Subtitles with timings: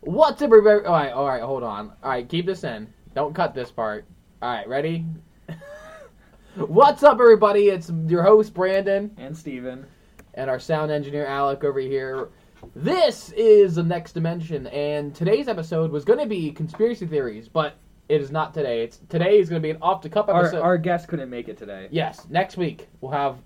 [0.00, 0.84] What's up, everybody?
[0.86, 1.92] All right, all right, hold on.
[2.02, 2.92] All right, keep this in.
[3.14, 4.04] Don't cut this part.
[4.42, 5.04] All right, ready?
[6.56, 7.68] What's up, everybody?
[7.68, 9.86] It's your host Brandon and Steven.
[10.34, 12.28] and our sound engineer Alec over here.
[12.76, 17.74] This is the next dimension, and today's episode was going to be conspiracy theories, but
[18.08, 18.82] it is not today.
[18.84, 20.60] It's today is going to be an off the cuff Our, episode.
[20.62, 21.88] our guest couldn't make it today.
[21.90, 23.38] yes, next week we'll have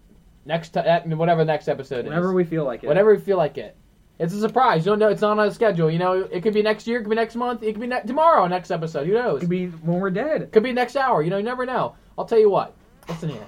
[0.44, 2.08] next ti- uh, whatever the next episode is.
[2.10, 2.88] Whenever we feel like it.
[2.88, 3.76] Whenever we feel like it.
[4.18, 4.84] It's a surprise.
[4.84, 5.08] You don't know.
[5.08, 5.90] It's not on a schedule.
[5.90, 6.98] You know, it could be next year.
[6.98, 7.62] It could be next month.
[7.62, 8.46] It could be ne- tomorrow.
[8.48, 9.06] Next episode.
[9.06, 9.38] Who knows?
[9.38, 10.50] It could be when we're dead.
[10.50, 11.22] Could be next hour.
[11.22, 11.94] You know, you never know.
[12.16, 12.74] I'll tell you what.
[13.08, 13.46] Listen here.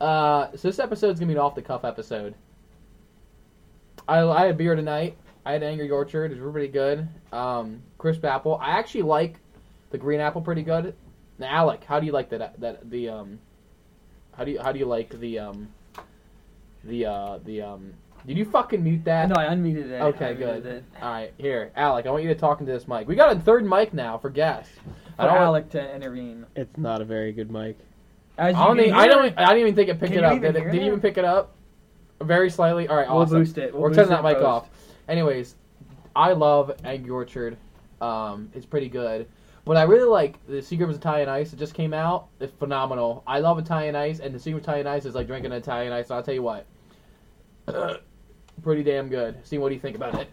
[0.00, 2.34] Uh, so this episode's gonna be an off the cuff episode.
[4.08, 5.16] I, I had beer tonight.
[5.44, 6.32] I had Angry Orchard.
[6.32, 7.08] It was pretty good.
[7.32, 8.58] Um, crisp apple.
[8.60, 9.36] I actually like
[9.90, 10.94] the green apple pretty good.
[11.38, 12.58] Now, Alec, how do you like that?
[12.60, 13.38] That the um,
[14.32, 15.68] how do you how do you like the um,
[16.84, 17.92] the uh the um?
[18.26, 19.28] Did you fucking mute that?
[19.28, 20.02] No, I unmuted it.
[20.02, 20.66] Okay, I muted good.
[20.66, 20.84] It.
[21.00, 22.06] All right, here, Alec.
[22.06, 23.06] I want you to talk into this mic.
[23.06, 24.72] We got a third mic now for guests.
[25.16, 25.36] For I don't.
[25.36, 26.44] Alec to intervene.
[26.56, 27.78] It's not a very good mic.
[28.38, 28.76] As I don't.
[28.76, 29.38] can Think, I don't.
[29.38, 30.32] I didn't even think it picked Can it up.
[30.36, 31.52] even Did, it, hear did you even pick it up?
[32.20, 32.88] Very slightly.
[32.88, 33.72] All right, We'll boost it.
[33.72, 34.46] We'll We're turning that mic post.
[34.46, 34.68] off.
[35.08, 35.54] Anyways,
[36.14, 37.56] I love Angry Orchard.
[38.00, 39.28] Um, it's pretty good.
[39.64, 41.52] But I really like the Secret of Italian Ice.
[41.52, 42.28] It just came out.
[42.40, 43.22] It's phenomenal.
[43.26, 46.08] I love Italian Ice, and the Secret of Italian Ice is like drinking Italian Ice.
[46.08, 46.66] So I'll tell you what,
[48.62, 49.36] pretty damn good.
[49.46, 50.28] See what do you think about it?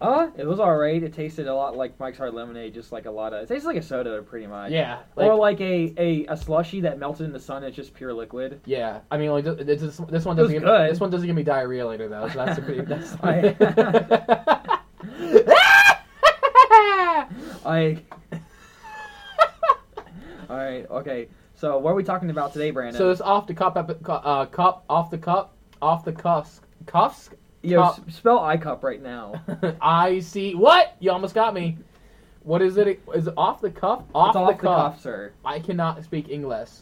[0.00, 1.00] Uh, it was alright.
[1.00, 3.44] It tasted a lot like Mike's Hard Lemonade, just like a lot of.
[3.44, 4.72] It tastes like a soda, pretty much.
[4.72, 7.62] Yeah, or like a, a, a slushy that melted in the sun.
[7.62, 8.60] It's just pure liquid.
[8.64, 10.90] Yeah, I mean, like this, this, one It was doesn't give good.
[10.90, 12.28] this one doesn't give me diarrhea later though.
[12.28, 12.80] So that's a pretty.
[12.80, 13.14] That's
[17.64, 17.98] I.
[20.50, 21.28] Alright, okay.
[21.54, 22.98] So, what are we talking about today, Brandon?
[22.98, 27.30] so it's off the cup, uh, cup, off the cup, off the cuffs, cuffs.
[27.62, 28.00] Yo, cup.
[28.08, 29.40] s- spell iCup right now.
[29.80, 30.54] I see.
[30.54, 30.96] What?
[31.00, 31.78] You almost got me.
[32.42, 33.00] What is it?
[33.14, 34.02] Is it off the cuff?
[34.14, 34.92] Off, it's the, off the cuff.
[34.94, 35.32] cuff, sir.
[35.44, 36.70] I cannot speak English.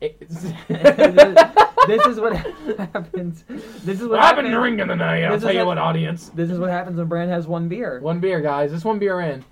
[1.86, 3.44] This is what happens.
[3.84, 4.54] This is what I've been happens.
[4.60, 5.22] drinking tonight.
[5.22, 6.30] I'll This tell you what, audience.
[6.34, 8.00] This is what happens when Brand has one beer.
[8.00, 8.72] One beer, guys.
[8.72, 9.44] This one beer in.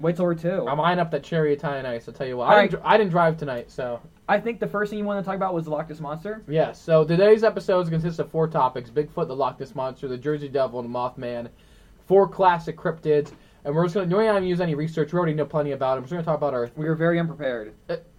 [0.00, 0.66] Wait till we're two.
[0.66, 2.08] I'm eyeing up that cherry Italian ice.
[2.08, 2.48] I'll tell you what.
[2.48, 2.70] I, right.
[2.70, 5.36] didn't, I didn't drive tonight, so I think the first thing you want to talk
[5.36, 6.42] about was the Loch Ness monster.
[6.48, 6.80] Yes.
[6.80, 10.80] So today's episode consists of four topics: Bigfoot, the Loch Ness monster, the Jersey Devil,
[10.80, 11.50] and the Mothman.
[12.06, 13.32] Four classic cryptids,
[13.64, 14.16] and we're just gonna.
[14.16, 15.12] We're not even use any research.
[15.12, 16.04] We already know plenty about them.
[16.04, 16.72] We're just gonna talk about Earth.
[16.76, 17.74] We were very unprepared.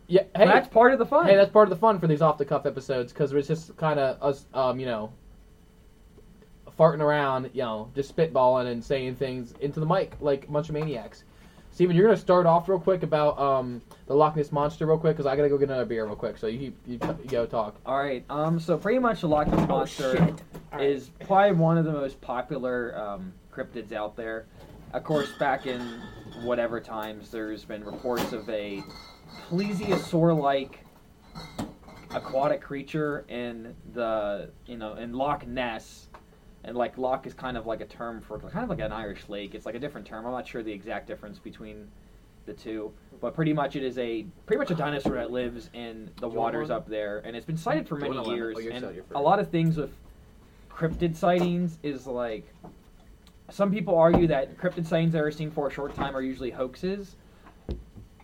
[0.07, 0.23] Yeah.
[0.35, 0.45] Hey.
[0.45, 1.25] That's part of the fun.
[1.25, 4.21] hey, that's part of the fun for these off-the-cuff episodes because it's just kind of
[4.21, 5.13] us, um, you know,
[6.77, 10.67] farting around, you know, just spitballing and saying things into the mic like a bunch
[10.67, 11.23] of maniacs.
[11.71, 15.15] Steven, you're gonna start off real quick about um, the Loch Ness monster real quick
[15.15, 16.37] because I gotta go get another beer real quick.
[16.37, 17.75] So you you, you go talk.
[17.85, 18.25] All right.
[18.29, 18.59] Um.
[18.59, 20.21] So pretty much the Loch Ness monster shit.
[20.73, 20.89] All right.
[20.89, 24.45] is probably one of the most popular um, cryptids out there.
[24.93, 25.79] Of course, back in
[26.43, 28.83] whatever times, there's been reports of a
[29.49, 30.79] plesiosaur-like
[32.13, 36.09] aquatic creature in the you know in Loch Ness,
[36.63, 39.27] and like Loch is kind of like a term for kind of like an Irish
[39.29, 39.55] lake.
[39.55, 40.25] It's like a different term.
[40.25, 41.87] I'm not sure the exact difference between
[42.45, 46.09] the two, but pretty much it is a pretty much a dinosaur that lives in
[46.19, 48.57] the waters up there, and it's been sighted for many years.
[48.59, 49.91] Oh, and a lot of things with
[50.69, 52.51] cryptid sightings is like
[53.49, 56.49] some people argue that cryptid sightings that are seen for a short time are usually
[56.49, 57.15] hoaxes.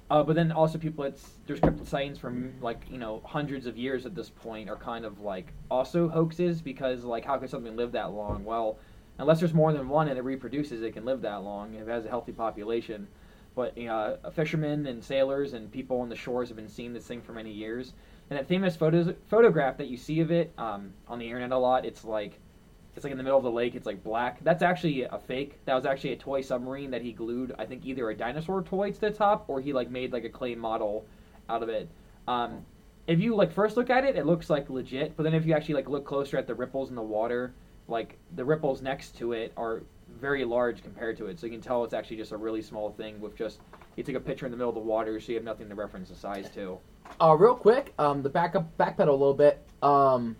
[0.09, 3.77] Uh, but then also people, it's there's cryptid sightings from like you know hundreds of
[3.77, 7.75] years at this point are kind of like also hoaxes because like how can something
[7.75, 8.45] live that long?
[8.45, 8.77] Well,
[9.17, 11.91] unless there's more than one and it reproduces, it can live that long if it
[11.91, 13.07] has a healthy population.
[13.53, 17.05] But you know, fishermen and sailors and people on the shores have been seeing this
[17.05, 17.93] thing for many years.
[18.29, 21.57] And that famous photos, photograph that you see of it um, on the internet a
[21.57, 22.39] lot, it's like
[22.97, 23.75] it's like in the middle of the lake.
[23.75, 24.43] It's like black.
[24.43, 25.59] That's actually a fake.
[25.65, 27.53] That was actually a toy submarine that he glued.
[27.59, 30.29] I think either a dinosaur toy to the top, or he like made like a
[30.29, 31.05] clay model
[31.47, 31.87] out of it.
[32.27, 32.65] Um,
[33.05, 35.15] if you like first look at it, it looks like legit.
[35.15, 37.53] But then if you actually like look closer at the ripples in the water,
[37.87, 39.83] like the ripples next to it are
[40.19, 41.39] very large compared to it.
[41.39, 43.59] So you can tell it's actually just a really small thing with just
[43.95, 45.75] you took a picture in the middle of the water, so you have nothing to
[45.75, 46.79] reference the size to.
[47.21, 49.63] Uh, real quick, um, the back up, backpedal a little bit.
[49.83, 50.35] Um,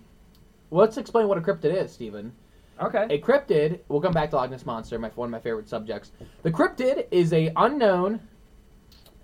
[0.71, 2.33] let's explain what a cryptid is, Steven.
[2.81, 3.07] Okay.
[3.09, 3.79] A cryptid.
[3.87, 6.11] We'll come back to Loch Ness monster, my one of my favorite subjects.
[6.43, 8.19] The cryptid is a unknown,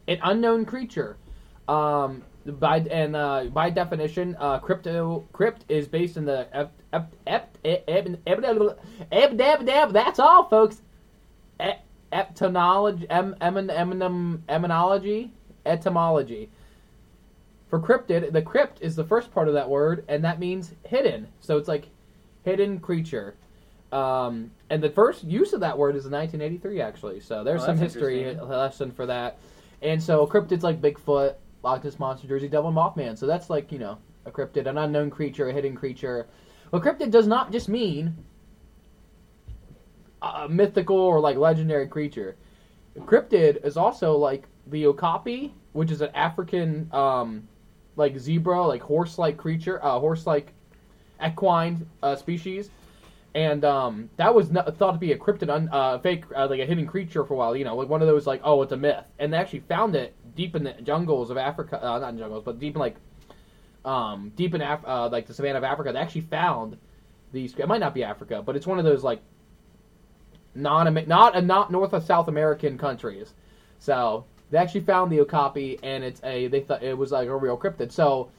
[0.08, 1.18] an unknown creature.
[1.68, 7.14] Um, by and uh, by definition, uh, crypto crypt is based in the ep, ep,
[7.28, 7.58] ep,
[9.94, 10.82] That's all, folks.
[12.12, 13.36] Etymology, em,
[15.66, 16.50] etymology.
[17.70, 21.28] For cryptid, the crypt is the first part of that word, and that means hidden.
[21.40, 21.88] So it's like
[22.44, 23.36] hidden creature.
[23.94, 27.20] Um, and the first use of that word is in 1983, actually.
[27.20, 29.38] So there's Oh, some history lesson for that.
[29.84, 33.18] And so cryptids like Bigfoot, Loch Ness Monster, Jersey Devil, and Mothman.
[33.18, 36.28] So that's like, you know, a cryptid, an unknown creature, a hidden creature.
[36.72, 38.16] But cryptid does not just mean
[40.24, 42.36] a mythical or like legendary creature.
[42.98, 47.48] Cryptid is also like the okapi, which is an African um,
[47.96, 50.52] like zebra, like horse-like creature, uh, horse-like
[51.24, 52.72] equine uh, species,
[53.36, 56.60] and um, that was not, thought to be a cryptid, un, uh, fake, uh, like
[56.60, 57.56] a hidden creature for a while.
[57.56, 59.96] You know, like one of those like oh, it's a myth, and they actually found
[59.96, 62.96] it deep in the jungles of Africa, uh, not in jungles, but deep in like
[63.86, 65.92] um, deep in Af- uh, like the savannah of Africa.
[65.92, 66.78] They actually found
[67.32, 67.56] these.
[67.58, 69.22] It might not be Africa, but it's one of those like
[70.54, 73.34] non not a not North or South American countries.
[73.80, 77.36] So they actually found the okapi, and it's a they thought it was like a
[77.36, 77.92] real cryptid.
[77.92, 78.30] So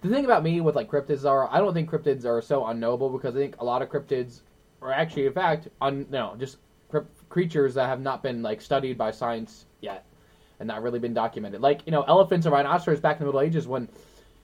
[0.00, 3.10] the thing about me with like cryptids are I don't think cryptids are so unknowable
[3.10, 4.40] because I think a lot of cryptids
[4.82, 6.58] are actually in fact un, no just
[6.88, 10.04] crypt, creatures that have not been like studied by science yet
[10.58, 11.60] and not really been documented.
[11.60, 13.88] Like you know elephants and rhinoceros back in the Middle Ages when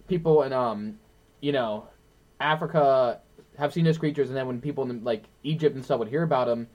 [0.09, 0.99] people in um
[1.41, 1.89] you know
[2.41, 3.21] Africa
[3.59, 6.23] have seen those creatures, and then when people in like Egypt and stuff would hear
[6.23, 6.69] about them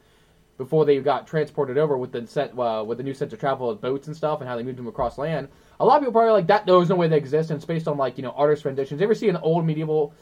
[0.62, 3.70] before they got transported over with the set, uh, with the new sense of travel
[3.70, 5.48] with boats and stuff, and how they moved them across land.
[5.80, 6.68] A lot of people probably like that.
[6.68, 9.02] There's no way they exist, and it's based on like you know artist renditions.
[9.02, 10.14] You ever see an old medieval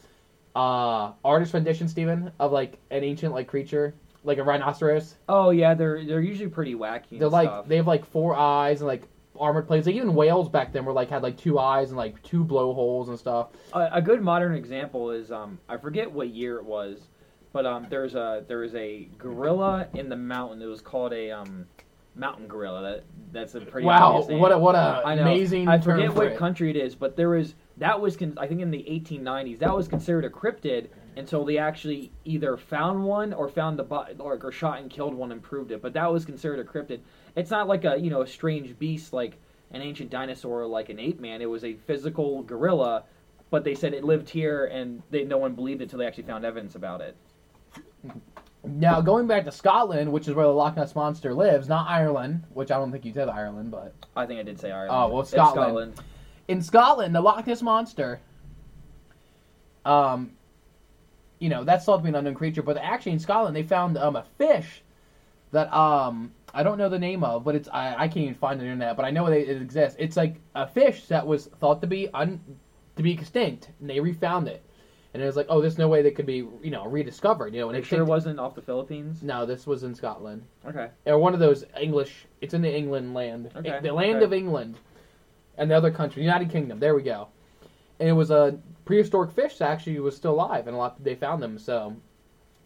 [0.56, 3.94] uh, artist rendition, Stephen, of like an ancient like creature,
[4.24, 5.16] like a rhinoceros?
[5.28, 7.18] Oh yeah, they're they're usually pretty wacky.
[7.18, 7.68] They're like stuff.
[7.68, 9.02] they have like four eyes and like
[9.38, 9.86] armored plates.
[9.86, 13.10] Like even whales back then were like had like two eyes and like two blowholes
[13.10, 13.48] and stuff.
[13.74, 17.09] a, a good modern example is um I forget what year it was,
[17.52, 20.62] but um there's a there is a gorilla in the mountain.
[20.62, 21.66] It was called a um
[22.14, 22.82] mountain gorilla.
[22.82, 25.22] That that's a pretty wow, what a what a I know.
[25.22, 26.38] amazing I forget for what it.
[26.38, 29.74] country it is, but there was that was con- I think in the 1890s that
[29.74, 33.84] was considered a cryptid until they actually either found one or found the
[34.18, 35.82] or, or shot and killed one and proved it.
[35.82, 37.00] But that was considered a cryptid.
[37.36, 39.38] It's not like a you know a strange beast like
[39.72, 41.40] an ancient dinosaur or like an ape man.
[41.40, 43.04] It was a physical gorilla,
[43.50, 46.24] but they said it lived here and they no one believed it until they actually
[46.24, 47.16] found evidence about it.
[48.62, 52.44] Now, going back to Scotland, which is where the Loch Ness Monster lives, not Ireland,
[52.52, 54.90] which I don't think you said Ireland, but I think I did say Ireland.
[54.92, 56.00] Oh, well, It's Scotland.
[56.48, 58.20] in Scotland, the Loch Ness Monster,
[59.84, 60.32] um,
[61.38, 63.96] you know, that's thought to be an unknown creature, but actually in Scotland they found
[63.96, 64.82] um, a fish
[65.52, 68.60] that um, I don't know the name of, but it's I, I can't even find
[68.60, 69.96] it on the internet, but I know it, it exists.
[69.98, 72.40] It's like a fish that was thought to be un,
[72.96, 74.62] to be extinct, and they refound it,
[75.12, 77.60] and it was like, oh, there's no way that could be you know rediscovered, you
[77.60, 79.22] know, and it sure wasn't off the Philippines.
[79.22, 80.88] No, this was in Scotland Okay.
[81.06, 82.26] or one of those English.
[82.40, 84.24] It's in the England land, Okay, the land okay.
[84.24, 84.76] of England,
[85.58, 86.78] and the other country, United Kingdom.
[86.78, 87.28] There we go.
[87.98, 91.14] And it was a prehistoric fish that actually was still alive, and a lot they
[91.14, 91.58] found them.
[91.58, 91.94] So,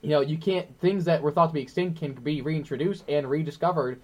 [0.03, 3.29] you know, you can't things that were thought to be extinct can be reintroduced and
[3.29, 4.01] rediscovered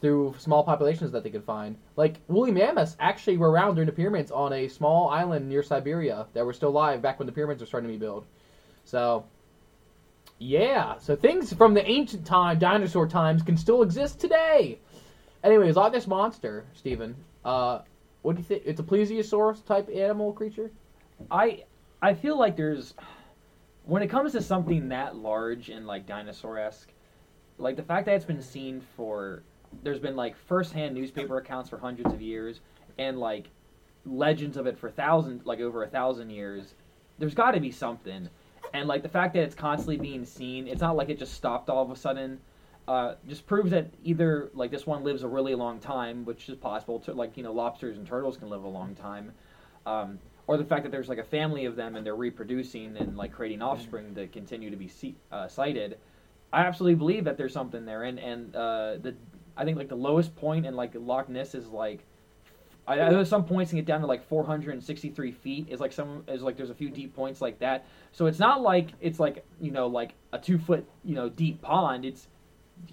[0.00, 1.76] through small populations that they could find.
[1.96, 6.26] Like woolly mammoths actually were around during the pyramids on a small island near Siberia
[6.32, 8.26] that were still alive back when the pyramids were starting to be built.
[8.84, 9.24] So,
[10.38, 14.78] yeah, so things from the ancient time, dinosaur times, can still exist today.
[15.44, 17.14] Anyways, Loch Ness monster, Stephen.
[17.44, 17.80] Uh,
[18.22, 18.62] what do you think?
[18.64, 20.70] It's a plesiosaurus type animal creature.
[21.30, 21.64] I
[22.02, 22.94] I feel like there's
[23.84, 26.90] when it comes to something that large and like dinosaur esque,
[27.58, 29.42] like the fact that it's been seen for
[29.82, 32.60] there's been like first hand newspaper accounts for hundreds of years
[32.98, 33.50] and like
[34.04, 36.74] legends of it for thousands like over a thousand years.
[37.18, 38.28] There's got to be something,
[38.72, 41.68] and like the fact that it's constantly being seen, it's not like it just stopped
[41.68, 42.40] all of a sudden.
[42.88, 46.56] Uh, just proves that either like this one lives a really long time, which is
[46.56, 46.98] possible.
[47.00, 49.32] To like you know lobsters and turtles can live a long time,
[49.86, 53.16] um, or the fact that there's like a family of them and they're reproducing and
[53.16, 55.98] like creating offspring that continue to be see, uh, sighted.
[56.52, 59.14] I absolutely believe that there's something there, and and uh, the
[59.60, 62.00] I think like the lowest point in like Loch Ness is like
[62.88, 65.68] I, I know some points can get down to like 463 feet.
[65.68, 67.84] Is like some is like there's a few deep points like that.
[68.12, 71.60] So it's not like it's like you know like a two foot you know deep
[71.60, 72.06] pond.
[72.06, 72.26] It's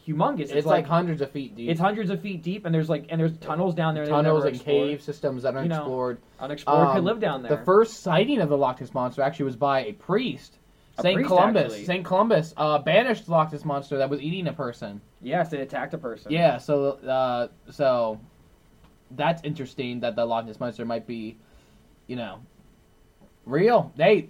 [0.06, 0.52] humongous.
[0.52, 1.70] It's, like, hundreds of feet deep.
[1.70, 4.04] it's hundreds of feet deep, and there's like and there's tunnels down there.
[4.04, 4.90] that we've tunnels never and explored.
[4.90, 6.18] cave systems that are You know, explored.
[6.42, 7.56] Unexplored could Um, live down there.
[7.56, 10.58] The first sighting of the Loch Ness monster actually was by a priest.
[11.04, 11.86] Priest, Columbus.
[11.86, 15.02] Saint Columbus uh, banished Loch Ness monster that was eating a person.
[15.22, 16.32] yes, it attacked a person.
[16.32, 18.20] Yeah, so uh, so
[19.12, 21.38] that's interesting that the Loch Ness monster might be,
[22.08, 22.40] you know,
[23.46, 23.92] real.
[23.96, 24.30] They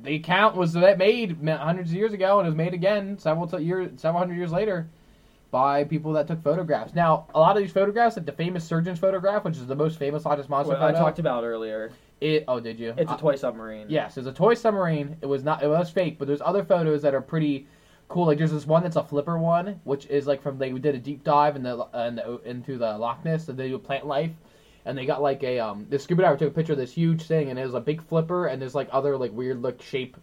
[0.00, 3.46] the account was that made hundreds of years ago and it was made again several
[3.46, 4.88] t- years, several hundred years later
[5.52, 6.94] by people that took photographs.
[6.94, 9.98] Now, a lot of these photographs, like the famous surgeon's photograph, which is the most
[9.98, 11.92] famous Loch Ness monster What I talked about earlier.
[12.22, 12.94] it, oh, did you?
[12.96, 13.86] It's a Uh, toy submarine.
[13.90, 15.16] Yes, it's a toy submarine.
[15.20, 15.62] It was not.
[15.62, 17.66] It was fake, but there's other photos that are pretty
[18.08, 18.26] cool.
[18.26, 20.98] Like there's this one that's a flipper one, which is like from they did a
[20.98, 24.06] deep dive in the, uh, in the into the Loch Ness and they do plant
[24.06, 24.30] life,
[24.86, 27.24] and they got like a um the scuba diver took a picture of this huge
[27.24, 30.16] thing and it was a big flipper and there's like other like weird look shape.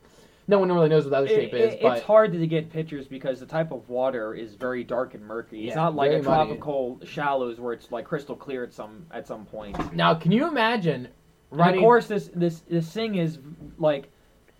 [0.50, 2.48] No one really knows what the other shape It- is, it- but it's hard to
[2.48, 5.60] get pictures because the type of water is very dark and murky.
[5.68, 6.24] It's Yeah, not like a muddy.
[6.24, 9.78] tropical shallows where it's like crystal clear at some at some point.
[9.96, 11.08] now can you imagine
[11.52, 13.38] And of course, this this this thing is
[13.78, 14.10] like,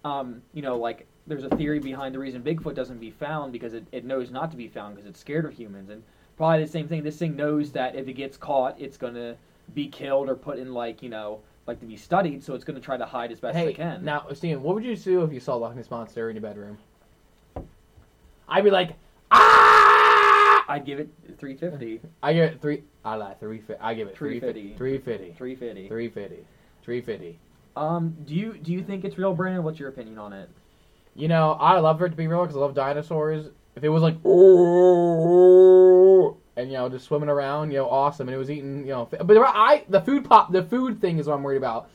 [0.06, 3.74] um, you know, like there's a theory behind the reason Bigfoot doesn't be found because
[3.74, 6.04] it, it knows not to be found because it's scared of humans, and
[6.38, 7.02] probably the same thing.
[7.04, 9.36] This thing knows that if it gets caught, it's gonna
[9.74, 12.82] be killed or put in like you know like to be studied, so it's gonna
[12.82, 14.04] try to hide as best hey, it can.
[14.04, 16.78] now Steven, what would you do if you saw Loch Ness monster in your bedroom?
[18.48, 18.96] I'd be like,
[19.32, 20.66] ah!
[20.68, 22.84] I'd give it 350, I give it three.
[23.06, 23.36] I lie.
[23.40, 23.62] Three.
[23.80, 24.70] I give it three 350.
[24.70, 24.78] fifty.
[24.78, 25.34] Three fifty.
[25.34, 25.88] 350.
[25.88, 26.46] Three fifty.
[26.84, 27.40] Three fifty.
[27.76, 29.64] Um, do you do you think it's real, Brandon?
[29.64, 30.50] What's your opinion on it?
[31.16, 33.48] You know, I love for it to be real because I love dinosaurs.
[33.76, 38.36] If it was like, oh, and you know, just swimming around, you know, awesome, and
[38.36, 41.28] it was eating, you know, fi- but I the food pop, the food thing is
[41.28, 41.90] what I'm worried about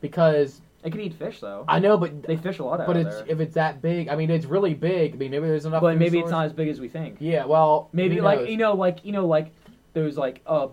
[0.00, 1.64] because It could eat fish though.
[1.68, 3.26] I know, but They fish a lot out but it's there.
[3.28, 5.14] if it's that big, I mean, it's really big.
[5.14, 5.82] I mean, maybe there's enough.
[5.82, 7.16] But food maybe it's source- not as big as we think.
[7.20, 8.48] Yeah, well, Maybe who like knows?
[8.48, 9.52] you know, like you know, like
[9.92, 10.68] those like uh,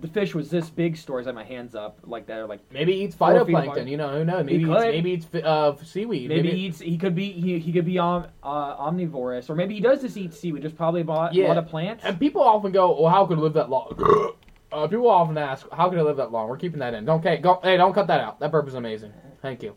[0.00, 0.96] the fish was this big.
[0.96, 3.54] Stores I have my hands up like that, or like maybe he eats four feet
[3.54, 3.78] apart.
[3.78, 3.88] phytoplankton.
[3.88, 4.44] You know, who knows?
[4.44, 4.88] Maybe He he eats, could.
[4.94, 6.28] maybe eats uh, seaweed.
[6.28, 6.78] maybe he eats.
[6.80, 10.16] He could be he, he could be om, uh, omnivorous, or maybe he does just
[10.16, 10.62] eat seaweed.
[10.62, 11.48] just probably a lot, Yeah.
[11.48, 12.04] lot of plants.
[12.04, 13.96] And people often go, "Well, how could it live that long?"
[14.72, 17.04] uh, people often ask, "How could it live that long?" We're keeping that in.
[17.04, 17.60] Don't okay, go.
[17.62, 18.38] Hey, don't cut that out.
[18.40, 19.12] That burp is amazing.
[19.40, 19.74] Thank you.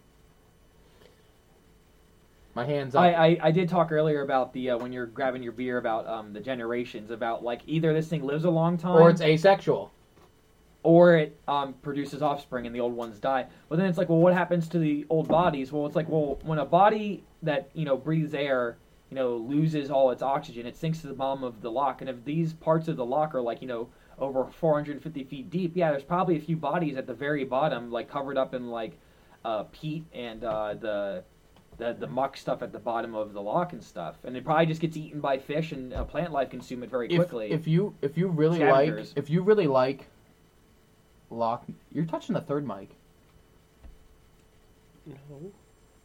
[2.54, 3.02] My hands up.
[3.02, 6.06] I, I, I did talk earlier about the uh, when you're grabbing your beer about
[6.08, 9.92] um, the generations about like either this thing lives a long time or it's asexual.
[10.84, 13.46] or it um, produces offspring and the old ones die.
[13.70, 15.72] But then it's like, well, what happens to the old bodies?
[15.72, 18.78] Well, it's like, well, when a body that you know breathes air,
[19.10, 22.02] you know, loses all its oxygen, it sinks to the bottom of the lock.
[22.02, 23.88] And if these parts of the lock are like, you know,
[24.20, 28.10] over 450 feet deep, yeah, there's probably a few bodies at the very bottom, like
[28.10, 28.98] covered up in like
[29.46, 31.24] uh, peat and uh, the.
[31.78, 34.68] The, the muck stuff at the bottom of the lock and stuff, and it probably
[34.68, 37.52] just gets eaten by fish and uh, plant life consume it very If, quickly.
[37.52, 39.10] if you if you really Scavengers.
[39.10, 40.08] like if you really like
[41.32, 42.90] lock, you're touching the third mic.
[45.08, 45.16] No.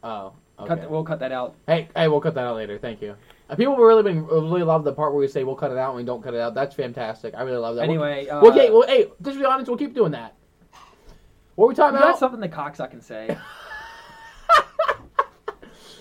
[0.03, 0.67] Oh, okay.
[0.81, 1.55] cut, we'll cut that out.
[1.67, 2.77] Hey, hey, we'll cut that out later.
[2.79, 3.15] Thank you.
[3.49, 5.89] Uh, people really been really love the part where we say we'll cut it out
[5.89, 6.53] and we don't cut it out.
[6.55, 7.35] That's fantastic.
[7.35, 7.81] I really love that.
[7.87, 10.33] We'll- Anyway, uh, Well, okay, well, hey, just to be honest, we'll keep doing that.
[11.55, 12.19] What are we talking You got about?
[12.19, 13.37] something the cocksuck can say.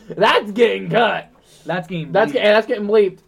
[0.16, 1.30] That's getting cut.
[1.64, 2.12] That's game.
[2.12, 3.20] That's getting that's getting bleeped.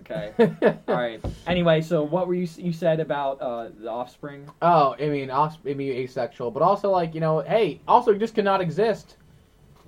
[0.00, 0.32] okay.
[0.88, 1.22] All right.
[1.46, 4.48] Anyway, so what were you you said about uh, the offspring?
[4.62, 8.60] Oh, I mean, I mean asexual, but also like you know, hey, also just cannot
[8.62, 9.16] exist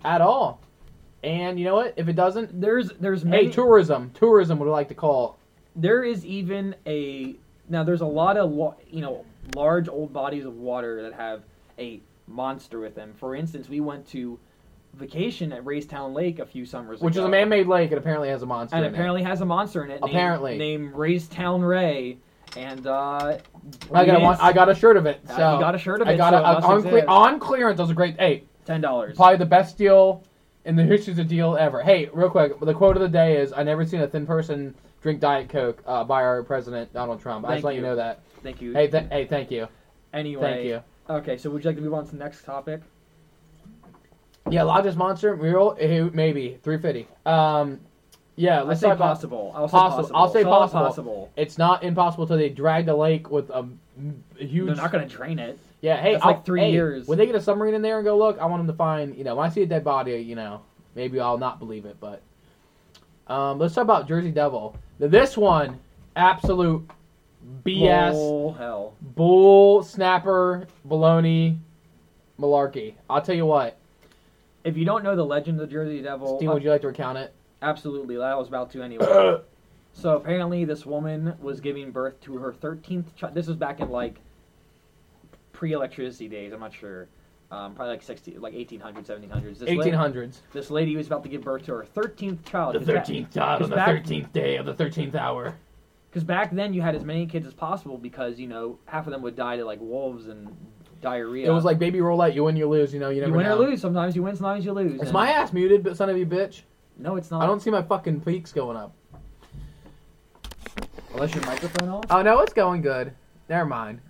[0.04, 0.60] at all.
[1.22, 1.94] And you know what?
[1.96, 5.38] If it doesn't, There's there's hey, many, tourism, tourism would like to call.
[5.74, 7.36] there is even a
[7.70, 8.52] now there's a lot of
[8.90, 9.24] you know
[9.56, 11.42] large old bodies of water that have
[11.78, 13.14] a monster with them.
[13.18, 14.38] For instance, we went to
[14.94, 17.04] vacation at Raystown Lake a few summers ago.
[17.06, 18.76] Which is a man-made lake and apparently has a monster.
[18.76, 18.94] and in it.
[18.94, 20.00] apparently has a monster in it.
[20.00, 20.58] named- Apparently.
[20.58, 22.18] named Raystown Ray.
[22.56, 23.38] And uh,
[23.92, 25.20] I got a, one- I got a shirt of it.
[25.28, 26.12] Uh, So you got a shirt of it.
[26.12, 27.78] I got so a, it a- on, cle- on clearance.
[27.78, 28.16] That was a great.
[28.18, 29.16] Hey, ten dollars.
[29.16, 30.22] probably the best deal
[30.64, 31.82] in the history of the deal ever.
[31.82, 34.72] Hey, real quick, the quote of the day is: "I never seen a thin person
[35.02, 37.86] drink Diet Coke uh, by our president Donald Trump." I Thank just let you you.
[37.88, 38.20] know that.
[38.44, 38.72] Thank you.
[38.72, 39.66] Hey, th- hey, thank you,
[40.12, 40.80] anyway, thank you.
[41.10, 42.82] Okay, so would you like to move on to the next topic?
[44.50, 47.08] Yeah, Ness monster, real, eh, maybe three fifty.
[47.24, 47.80] Um,
[48.36, 49.14] yeah, let's say talk about.
[49.14, 49.52] possible.
[49.54, 50.16] I'll say Possible.
[50.16, 50.80] I'll say Solid possible.
[50.86, 51.32] possible.
[51.36, 53.66] It's not impossible till they drag the lake with a
[54.36, 54.66] huge.
[54.66, 55.58] They're not going to drain it.
[55.80, 57.06] Yeah, hey, That's I'll- like three hey, years.
[57.06, 59.16] When they get a submarine in there and go look, I want them to find.
[59.16, 60.62] You know, when I see a dead body, you know,
[60.94, 61.96] maybe I'll not believe it.
[62.00, 62.20] But
[63.28, 64.76] um, let's talk about Jersey Devil.
[64.98, 65.78] Now, This one,
[66.16, 66.88] absolute
[67.64, 68.94] BS, Bull hell.
[69.00, 71.58] bull snapper, baloney,
[72.40, 72.94] malarkey.
[73.08, 73.76] I'll tell you what,
[74.64, 76.80] If you don't know the legend of the Jersey Devil, Steve, uh, would you like
[76.82, 77.32] to recount it?
[77.62, 79.38] absolutely, I was about to anyway.
[79.92, 83.34] so apparently, this woman was giving birth to her 13th child.
[83.34, 84.20] This was back in like
[85.52, 86.52] pre-electricity days.
[86.52, 87.08] I'm not sure.
[87.50, 89.58] Um, probably like 60, like 1800s, 1700s.
[89.60, 90.42] This Eighteen la- hundreds.
[90.52, 92.74] this lady was about to give birth to her 13th child.
[92.74, 95.14] The 'cause back- thirteenth child on on the the 13th thirteenth day of the thirteenth
[95.14, 95.54] hour.
[96.10, 99.12] Because back then you had as many kids as possible because you know half of
[99.12, 100.48] them would die to like wolves and
[101.04, 101.46] diarrhea.
[101.48, 102.34] It was like baby roulette.
[102.34, 102.92] You win, you lose.
[102.92, 103.30] You know, you never.
[103.30, 103.58] you win know.
[103.58, 103.80] or lose.
[103.80, 104.94] Sometimes you win, sometimes you lose.
[104.94, 106.62] Is and- my ass muted, but son of you bitch?
[106.96, 107.42] No, it's not.
[107.42, 108.94] I don't see my fucking peaks going up.
[111.12, 112.04] Unless your microphone off.
[112.10, 113.12] Oh no, it's going good.
[113.48, 114.00] Never mind.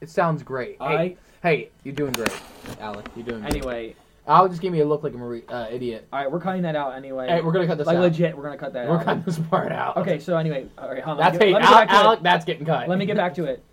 [0.00, 0.76] It sounds great.
[0.80, 2.32] Hey, I hey, you're doing great,
[2.80, 3.06] Alec.
[3.14, 3.54] You're doing great.
[3.54, 3.94] anyway.
[4.26, 6.06] Al just gave me a look like an uh, idiot.
[6.12, 7.28] All right, we're cutting that out anyway.
[7.28, 8.02] Hey, we're gonna cut this like out.
[8.02, 9.04] legit, we're gonna cut that We're out.
[9.04, 9.96] cutting this part out.
[9.96, 11.94] Okay, so anyway, all right, hold on, That's hey, let me get Alec, back to
[11.94, 12.06] it.
[12.06, 12.88] Alec, that's getting cut.
[12.88, 13.64] Let me get back to it.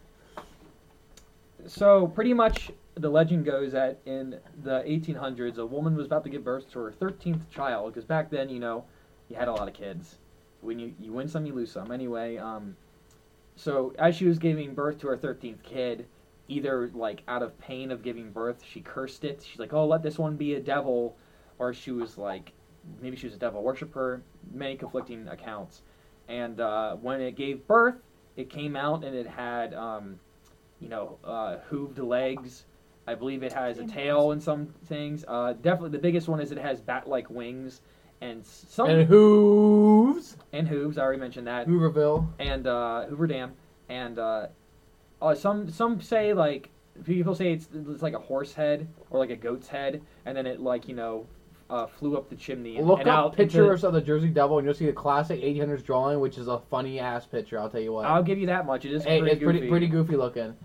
[1.68, 6.30] So pretty much the legend goes that in the 1800s, a woman was about to
[6.30, 8.86] give birth to her 13th child because back then, you know,
[9.30, 10.18] you had a lot of kids.
[10.62, 11.92] When you you win some, you lose some.
[11.92, 12.76] Anyway, um,
[13.56, 16.08] so as she was giving birth to her 13th kid,
[16.48, 19.44] either like out of pain of giving birth, she cursed it.
[19.48, 21.16] She's like, "Oh, let this one be a devil,"
[21.60, 22.52] or she was like,
[23.02, 24.22] maybe she was a devil worshiper.
[24.54, 25.82] Many conflicting accounts.
[26.28, 27.96] And uh, when it gave birth,
[28.36, 30.20] it came out and it had, um,
[30.80, 32.66] you know, uh, hooved legs.
[33.08, 35.24] I believe it has a tail and some things.
[35.28, 37.82] Uh, definitely, the biggest one is it has bat-like wings
[38.22, 40.98] and some and hooves, and hooves.
[40.98, 41.68] I already mentioned that.
[41.68, 42.28] Hooverville.
[42.40, 43.54] And uh, Hoover Dam.
[43.90, 44.48] And uh,
[45.22, 46.70] uh, some some say like
[47.04, 50.48] people say it's it's like a horse head or like a goat's head, and then
[50.48, 51.28] it like you know
[51.70, 52.78] uh, flew up the chimney.
[52.78, 54.94] And, Look and up out into- pictures of the Jersey Devil, and you'll see the
[54.94, 57.60] classic 1800s drawing, which is a funny ass picture.
[57.60, 58.06] I'll tell you what.
[58.06, 58.86] I'll give you that much.
[58.86, 59.70] It is Hey, pretty it's goofy.
[59.70, 60.56] pretty goofy looking.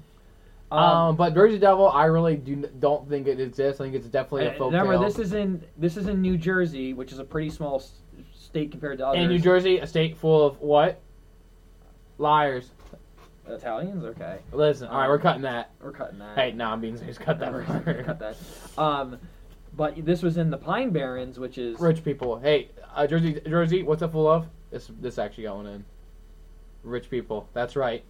[0.72, 3.80] Um, Um, but Jersey Devil, I really do don't think it exists.
[3.80, 5.02] I think it's definitely a Uh, folk Remember, tale.
[5.02, 7.98] this is in this is in New Jersey, which is a pretty small s-
[8.32, 9.20] state compared to others.
[9.22, 11.00] in New Jersey, a state full of what?
[12.18, 12.70] Liars.
[13.48, 14.04] Italians.
[14.04, 15.70] Okay, Listen, all right, we're cutting that.
[15.82, 16.36] we're cutting that.
[16.38, 17.18] Hey, no, I'm being serious.
[17.18, 17.52] Cut that.
[17.52, 17.84] We're part.
[17.84, 18.36] gonna cut that.
[18.78, 19.18] Um,
[19.76, 22.38] but this was in the Pine Barrens, which is Rich people.
[22.38, 24.46] Hey, uh, Jersey, Jersey, what's it full of?
[24.70, 25.84] This, this actually going in.
[26.82, 27.48] Rich people.
[27.52, 28.02] That's right.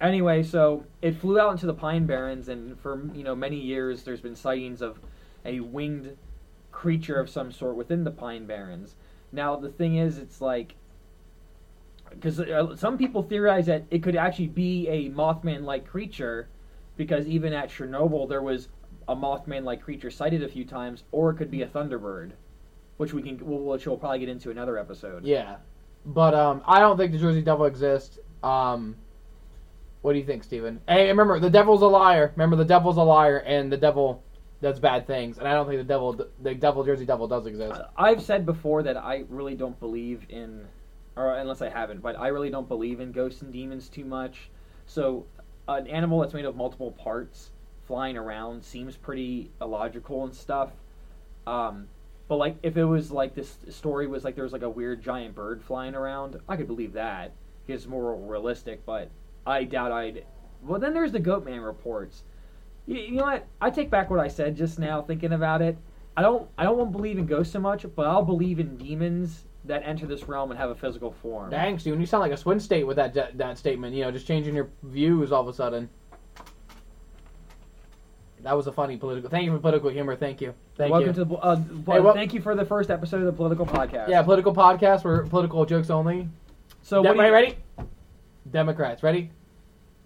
[0.00, 0.42] anyway.
[0.42, 4.20] So it flew out into the Pine Barrens, and for you know many years, there's
[4.20, 4.98] been sightings of
[5.44, 6.16] a winged
[6.72, 8.94] creature of some sort within the Pine Barrens.
[9.32, 10.74] Now the thing is, it's like
[12.10, 16.48] because uh, some people theorize that it could actually be a Mothman-like creature,
[16.96, 18.68] because even at Chernobyl there was
[19.10, 22.30] a Mothman-like creature sighted a few times, or it could be a Thunderbird,
[22.96, 25.24] which we can, which we'll probably get into another episode.
[25.24, 25.56] Yeah,
[26.06, 28.20] but um, I don't think the Jersey Devil exists.
[28.44, 28.94] Um,
[30.02, 30.80] what do you think, Steven?
[30.88, 32.32] Hey, remember the devil's a liar.
[32.36, 34.22] Remember the devil's a liar, and the devil
[34.62, 35.38] does bad things.
[35.38, 37.80] And I don't think the devil, the devil Jersey Devil, does exist.
[37.96, 40.66] I've said before that I really don't believe in,
[41.16, 44.50] or unless I haven't, but I really don't believe in ghosts and demons too much.
[44.86, 45.26] So,
[45.66, 47.50] an animal that's made of multiple parts
[47.90, 50.70] flying around seems pretty illogical and stuff.
[51.44, 51.88] Um,
[52.28, 55.02] but like, if it was like this story was like there was like a weird
[55.02, 57.32] giant bird flying around, I could believe that
[57.66, 58.86] it's more realistic.
[58.86, 59.10] But
[59.44, 60.24] I doubt I'd.
[60.62, 62.22] Well, then there's the Goatman reports.
[62.86, 63.48] You, you know what?
[63.60, 65.76] I take back what I said just now, thinking about it.
[66.16, 68.76] I don't I don't want to believe in ghosts so much, but I'll believe in
[68.76, 71.50] demons that enter this realm and have a physical form.
[71.50, 73.96] Dang, Steven, you sound like a swing state with that that statement.
[73.96, 75.90] You know, just changing your views all of a sudden.
[78.42, 79.28] That was a funny political.
[79.30, 80.16] Thank you for political humor.
[80.16, 80.54] Thank you.
[80.76, 81.14] Thank Welcome you.
[81.14, 84.08] to the uh, Hey, what- thank you for the first episode of the political podcast.
[84.08, 85.04] yeah, political podcast.
[85.04, 86.28] We're political jokes only.
[86.82, 87.56] So De- what you, ready?
[88.50, 89.30] Democrats, ready?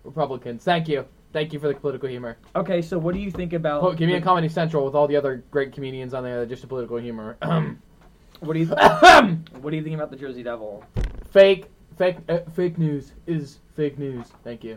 [0.03, 0.64] Republicans.
[0.64, 1.05] Thank you.
[1.33, 2.37] Thank you for the political humor.
[2.55, 3.81] Okay, so what do you think about?
[3.81, 6.64] Po- Comedian the- Comedy Central with all the other great comedians on there that just
[6.64, 7.37] a political humor.
[8.40, 8.66] What do you
[9.62, 10.85] what do you think about the Jersey Devil?
[11.31, 11.66] fake,
[11.97, 14.27] fake, uh, fake news is fake news.
[14.42, 14.77] Thank you.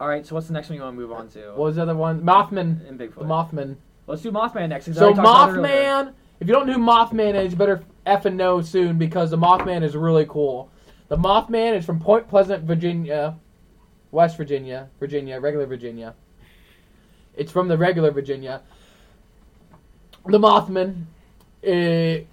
[0.00, 1.48] All right, so what's the next one you want to move on to?
[1.50, 2.22] What was the other one?
[2.22, 2.88] Mothman.
[2.88, 3.16] in Bigfoot.
[3.16, 3.76] The Mothman.
[4.06, 4.86] Let's do Mothman next.
[4.86, 5.82] 'cause I So already talked about it earlier.
[6.06, 6.12] Mothman.
[6.40, 9.82] If you don't know who Mothman is, you better effing know soon because the Mothman
[9.82, 10.70] is really cool.
[11.08, 13.36] The Mothman is from Point Pleasant, Virginia,
[14.10, 16.14] West Virginia, Virginia, regular Virginia.
[17.36, 18.62] It's from the regular Virginia.
[20.26, 21.04] The Mothman
[21.66, 22.24] uh,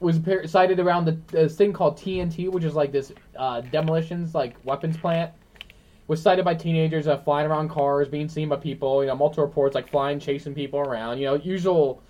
[0.00, 0.18] was
[0.50, 4.96] sighted around the this thing called TNT, which is like this uh, demolitions, like weapons
[4.96, 5.30] plant.
[6.08, 9.02] Was cited by teenagers uh, flying around cars, being seen by people.
[9.02, 11.18] You know, multiple reports like flying, chasing people around.
[11.18, 12.00] You know, usual,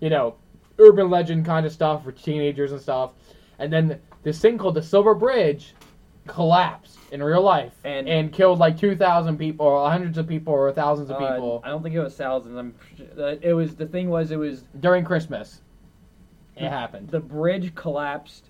[0.00, 0.36] you know,
[0.78, 3.10] urban legend kind of stuff for teenagers and stuff.
[3.58, 5.74] And then this thing called the Silver Bridge
[6.26, 10.52] collapsed in real life And- and, killed like two thousand people, or hundreds of people,
[10.52, 12.56] or thousands of Uh, people I don't think it was thousands.
[12.56, 12.74] I'm.
[13.18, 15.60] Uh, it was the thing was it was during Christmas.
[16.56, 17.10] It happened.
[17.10, 18.48] the bridge collapsed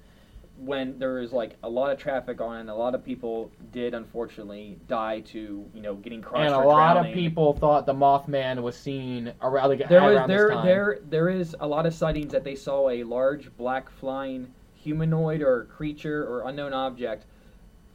[0.58, 3.94] when there was like a lot of traffic on and A lot of people did
[3.94, 8.62] unfortunately die to you know getting crushed and a lot of people thought the Mothman
[8.62, 10.66] was seen around, like, There was around there this time.
[10.66, 15.42] there there is a lot of sightings that they saw a large black flying humanoid
[15.42, 17.26] or creature or unknown object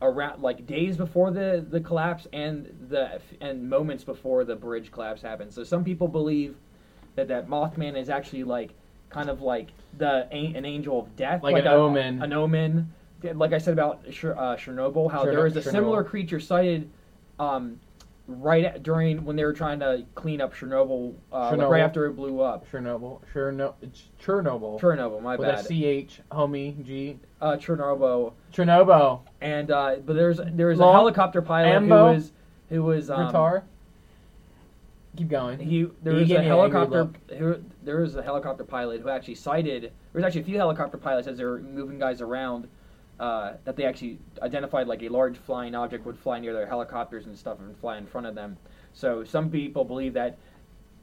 [0.02, 5.22] around like days before the the collapse and the and moments before the bridge collapse
[5.22, 5.52] happened.
[5.54, 6.56] So some people believe
[7.16, 8.72] that that Mothman is actually like
[9.12, 12.22] kind of like the an an angel of death, Like an a, omen.
[12.24, 12.92] an omen.
[13.24, 15.72] Like I said about uh, Chernobyl, how Cherno- there is a Chernobyl.
[15.72, 16.90] similar creature sighted
[17.40, 17.80] um,
[18.28, 22.06] right at, during when they were trying to clean up Chernobyl, uh, like right after
[22.08, 22.68] it blew up.
[22.72, 23.76] Chernobyl, Chernobyl,
[24.24, 24.80] Chernobyl.
[24.80, 25.66] Chernobyl, my with bad.
[25.70, 27.20] a ch, homie, G.
[27.42, 29.20] uh, Chernobyl, Chernobyl.
[29.42, 32.08] and uh, but there's there was a helicopter pilot Ambo.
[32.08, 32.32] who was
[32.70, 33.64] who was um, Guitar.
[35.18, 35.60] Keep going.
[35.60, 37.10] He there You was a me an angry helicopter.
[37.38, 39.84] Who, there was a helicopter pilot who actually cited.
[39.84, 42.68] There was actually a few helicopter pilots as they were moving guys around.
[43.20, 47.28] Uh, that they actually identified like a large flying object would fly near their helicopters
[47.28, 48.58] and stuff and fly in front of them.
[48.94, 50.40] So some people believe that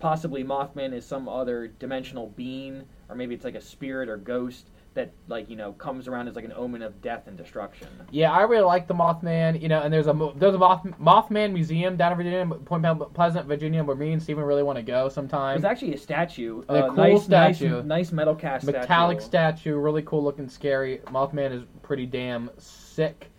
[0.01, 4.67] possibly Mothman is some other dimensional being, or maybe it's like a spirit or ghost
[4.94, 7.88] that like you know comes around as like an omen of death and destruction.
[8.11, 9.61] Yeah, I really like the Mothman.
[9.61, 13.46] You know, and there's a there's a Moth, Mothman museum down in Virginia, Point Pleasant,
[13.46, 15.61] Virginia, where me and Steven really want to go sometime.
[15.61, 17.77] There's actually a statue, A uh, cool nice, statue.
[17.77, 19.59] nice, nice metal cast Metallic statue.
[19.59, 20.98] statue, really cool looking, scary.
[21.07, 23.31] Mothman is pretty damn sick.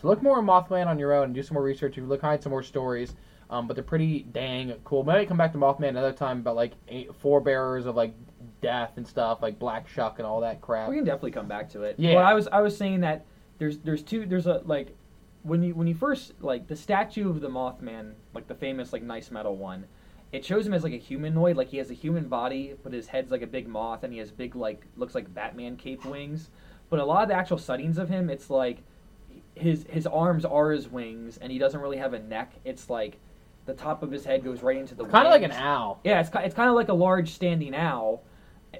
[0.00, 1.96] So look more at Mothman on your own and do some more research.
[1.96, 3.14] You look behind some more stories.
[3.50, 5.02] Um, but they're pretty dang cool.
[5.02, 8.14] Maybe come back to Mothman another time about like eight, forebearers of like
[8.62, 10.88] death and stuff, like Black Shuck and all that crap.
[10.88, 11.96] We can definitely come back to it.
[11.98, 12.14] Yeah.
[12.14, 13.26] Well, I was I was saying that
[13.58, 14.96] there's there's two there's a like
[15.42, 19.02] when you when you first like the statue of the Mothman, like the famous like
[19.02, 19.86] nice metal one,
[20.32, 23.08] it shows him as like a humanoid, like he has a human body, but his
[23.08, 26.50] head's like a big moth, and he has big like looks like Batman cape wings.
[26.88, 28.78] But a lot of the actual sightings of him, it's like
[29.54, 32.54] his his arms are his wings, and he doesn't really have a neck.
[32.64, 33.18] It's like
[33.66, 36.00] the top of his head goes right into the kind of like an owl.
[36.04, 38.22] Yeah, it's it's kind of like a large standing owl,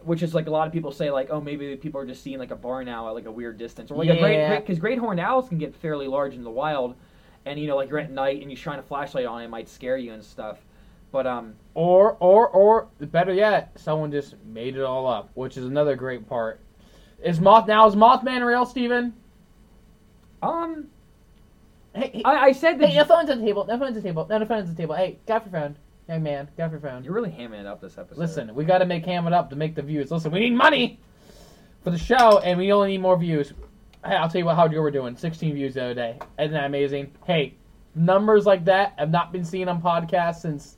[0.03, 2.39] which is like a lot of people say like, oh, maybe people are just seeing
[2.39, 4.99] like a barn owl at like a weird distance, or like a great because great
[4.99, 6.95] horned owls can get fairly large in the wild,
[7.47, 9.51] and you know like you're at night and you shine a flashlight on it, it
[9.51, 10.59] might scare you and stuff.
[11.13, 15.65] But um, Or, or, or, better yet, someone just made it all up, which is
[15.65, 16.61] another great part.
[17.23, 19.13] Is Moth now is Mothman real, Steven?
[20.43, 20.87] um,
[21.95, 23.65] Hey, hey, I, I said that hey, your phone's on the table.
[23.67, 24.27] No phone's on the table.
[24.29, 24.95] No, the phone's on the table.
[24.95, 25.77] Hey, get your phone,
[26.09, 26.49] young man.
[26.57, 27.03] Get your phone.
[27.03, 28.19] you're really hamming it up this episode.
[28.19, 30.11] Listen, we got to make ham it up to make the views.
[30.11, 31.01] Listen, we need money
[31.83, 33.53] for the show, and we only need more views.
[34.05, 35.17] Hey, I'll tell you what, how good we're doing.
[35.17, 36.19] 16 views the other day.
[36.39, 37.13] Isn't that amazing?
[37.27, 37.55] Hey,
[37.95, 40.77] numbers like that have not been seen on podcasts since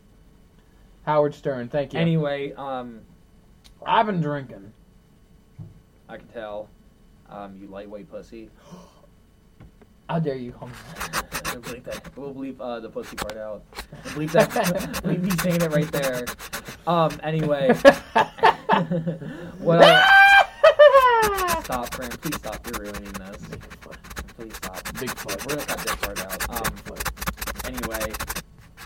[1.05, 1.69] Howard Stern.
[1.69, 2.01] Thank you.
[2.01, 3.01] Anyway, um,
[3.85, 4.73] I've been drinking.
[6.09, 6.71] I can tell,
[7.29, 8.51] um, you lightweight pussy.
[10.09, 10.75] How dare you call me
[11.53, 12.17] we'll bleep that.
[12.17, 13.63] We'll bleep uh, the pussy part out.
[14.17, 14.51] We'll bleep that.
[15.03, 16.25] bleep me saying it right there.
[16.87, 17.19] Um.
[17.23, 17.69] Anyway,
[19.59, 19.83] what?
[19.83, 22.11] I, stop, Fran.
[22.11, 22.67] Please stop.
[22.67, 23.49] You're ruining this.
[24.37, 24.83] Please stop.
[24.95, 25.47] Bigfoot.
[25.47, 26.51] We're gonna cut this part out.
[26.51, 26.73] Um.
[27.65, 28.13] Anyway,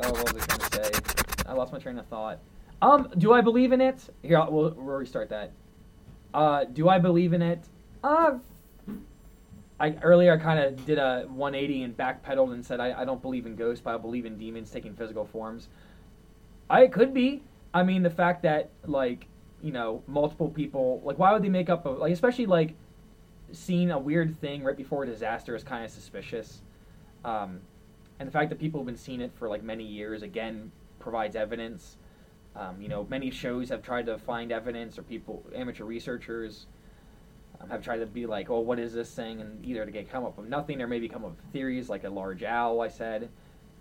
[0.02, 0.90] oh, what was I gonna say?
[1.46, 2.40] I lost my train of thought.
[2.83, 3.09] Um.
[3.18, 4.00] Do I believe in it?
[4.22, 5.52] Here, I'll, we'll, we'll restart that.
[6.35, 6.64] Uh.
[6.64, 7.64] Do I believe in it?
[8.05, 8.38] Uh.
[9.78, 13.20] I earlier I kind of did a 180 and backpedaled and said I, I don't
[13.20, 15.68] believe in ghosts, but I believe in demons taking physical forms.
[16.70, 17.42] I it could be.
[17.74, 19.26] I mean, the fact that like
[19.62, 22.74] you know multiple people like why would they make up a like especially like
[23.52, 26.62] seeing a weird thing right before a disaster is kind of suspicious.
[27.24, 27.60] Um,
[28.18, 31.36] and the fact that people have been seeing it for like many years again provides
[31.36, 31.96] evidence.
[32.54, 36.66] Um, you know, many shows have tried to find evidence, or people, amateur researchers,
[37.60, 40.10] um, have tried to be like, "Oh, what is this thing?" and either to get
[40.10, 42.80] come up with nothing or maybe come up with theories like a large owl.
[42.80, 43.28] I said,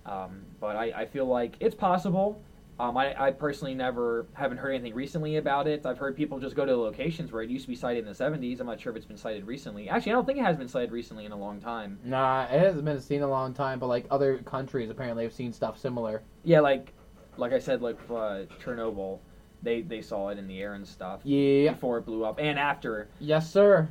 [0.06, 2.42] um, but I, I feel like it's possible.
[2.78, 5.86] Um, I, I personally never haven't heard anything recently about it.
[5.86, 8.24] I've heard people just go to locations where it used to be sighted in the
[8.24, 8.60] 70s.
[8.60, 9.88] I'm not sure if it's been sighted recently.
[9.88, 11.98] Actually, I don't think it has been sighted recently in a long time.
[12.04, 15.54] Nah, it hasn't been seen a long time, but like other countries apparently have seen
[15.54, 16.22] stuff similar.
[16.44, 16.92] Yeah, like
[17.38, 19.20] like I said, like uh, Chernobyl,
[19.66, 21.72] they they saw it in the air and stuff Yeah.
[21.72, 23.10] before it blew up and after.
[23.20, 23.90] Yes, sir.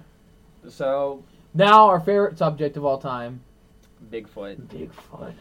[0.69, 3.41] So Now our favorite subject of all time,
[4.11, 4.57] Bigfoot.
[4.69, 5.35] Bigfoot.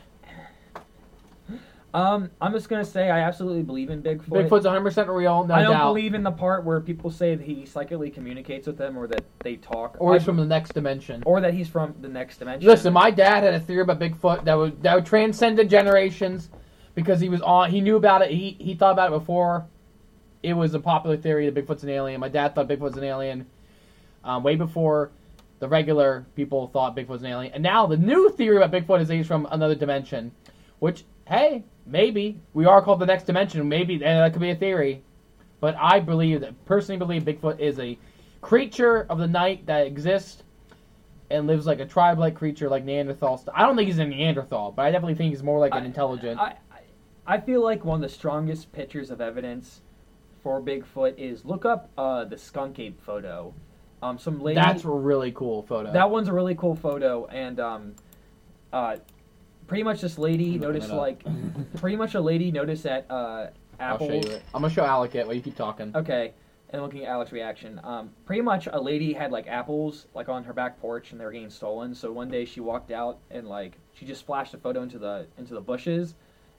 [1.93, 4.29] Um, I'm just gonna say I absolutely believe in Bigfoot.
[4.49, 5.89] Bigfoot's 100% real, no I don't doubt.
[5.89, 9.23] believe in the part where people say that he psychically communicates with them or that
[9.43, 11.21] they talk, or he's from the next dimension.
[11.27, 12.67] or that he's from the next dimension.
[12.67, 16.49] Listen, my dad had a theory about Bigfoot that would that would transcended generations
[16.95, 17.69] because he was on.
[17.69, 18.31] He knew about it.
[18.31, 19.67] He he thought about it before
[20.43, 22.19] it was a popular theory that Bigfoot's an alien.
[22.19, 23.47] My dad thought Bigfoot's an alien
[24.23, 25.11] um, way before
[25.59, 27.53] the regular people thought Bigfoot's an alien.
[27.53, 30.31] And now the new theory about Bigfoot is that he's from another dimension,
[30.79, 33.67] which hey maybe we are called the next dimension.
[33.67, 35.01] Maybe and that could be a theory,
[35.61, 37.97] but I believe that personally believe Bigfoot is a
[38.41, 40.43] creature of the night that exists
[41.29, 43.37] and lives like a tribe-like creature, like Neanderthal.
[43.37, 45.83] St- I don't think he's a Neanderthal, but I definitely think he's more like an
[45.83, 46.39] I- intelligent.
[46.39, 46.79] I, I
[47.25, 49.79] I feel like one of the strongest pictures of evidence
[50.43, 53.53] for Bigfoot is look up uh, the skunk ape photo.
[54.01, 54.59] Um, some lady.
[54.59, 55.93] That's a really cool photo.
[55.93, 57.95] That one's a really cool photo, and um,
[58.73, 58.97] uh,
[59.67, 61.23] pretty much this lady noticed like
[61.77, 63.47] pretty much a lady noticed that uh,
[63.79, 64.25] I'll show apples.
[64.25, 64.43] you it.
[64.53, 65.95] I'm gonna show Alec it while you keep talking.
[65.95, 66.33] Okay,
[66.71, 70.43] and looking at Alex's reaction, um, pretty much a lady had like apples like on
[70.43, 71.95] her back porch and they were getting stolen.
[71.95, 75.27] So one day she walked out and like she just flashed a photo into the
[75.37, 76.15] into the bushes,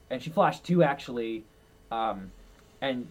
[0.09, 1.45] and she flashed two actually,
[1.91, 2.31] um,
[2.81, 3.07] and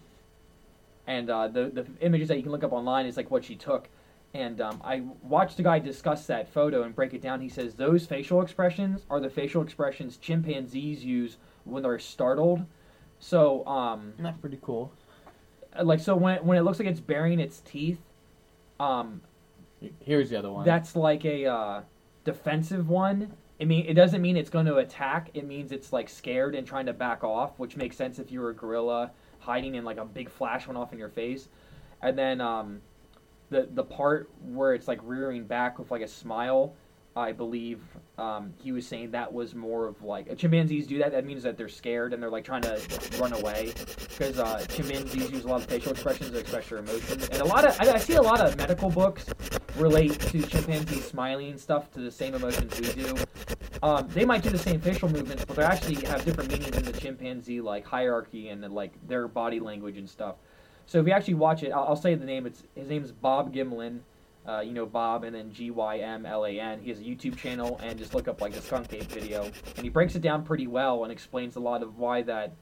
[1.06, 3.56] and uh, the the images that you can look up online is like what she
[3.56, 3.88] took.
[4.32, 7.40] And um, I watched a guy discuss that photo and break it down.
[7.40, 12.64] He says those facial expressions are the facial expressions chimpanzees use when they're startled.
[13.20, 14.92] So um, Isn't pretty cool?
[15.82, 17.98] like so when it, when it looks like it's burying its teeth
[18.78, 19.20] um
[20.00, 20.64] Here's the other one.
[20.64, 21.82] that's like a uh,
[22.24, 26.08] defensive one i mean it doesn't mean it's going to attack it means it's like
[26.08, 29.10] scared and trying to back off which makes sense if you're a gorilla
[29.44, 31.48] hiding and like a big flash went off in your face.
[32.02, 32.80] And then um
[33.50, 36.74] the the part where it's like rearing back with like a smile
[37.16, 37.80] i believe
[38.16, 41.56] um, he was saying that was more of like chimpanzees do that that means that
[41.56, 42.80] they're scared and they're like trying to
[43.18, 43.72] run away.
[44.08, 47.28] Because uh, chimpanzees use a lot of facial expressions to express their emotions.
[47.28, 49.26] And a lot of I, I see a lot of medical books
[49.76, 53.14] relate to chimpanzees smiling and stuff to the same emotions we do.
[53.82, 56.84] Um, they might do the same facial movements but they actually have different meanings in
[56.84, 60.36] the chimpanzee like hierarchy and like their body language and stuff.
[60.86, 63.12] So if you actually watch it i'll, I'll say the name it's his name is
[63.12, 64.00] bob gimlin
[64.48, 66.80] uh, you know Bob, and then G Y M L A N.
[66.80, 69.44] He has a YouTube channel, and just look up like the skunk ape video,
[69.76, 72.52] and he breaks it down pretty well and explains a lot of why that,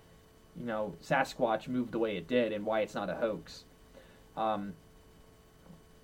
[0.59, 3.65] you know, Sasquatch moved the way it did and why it's not a hoax.
[4.37, 4.75] Um,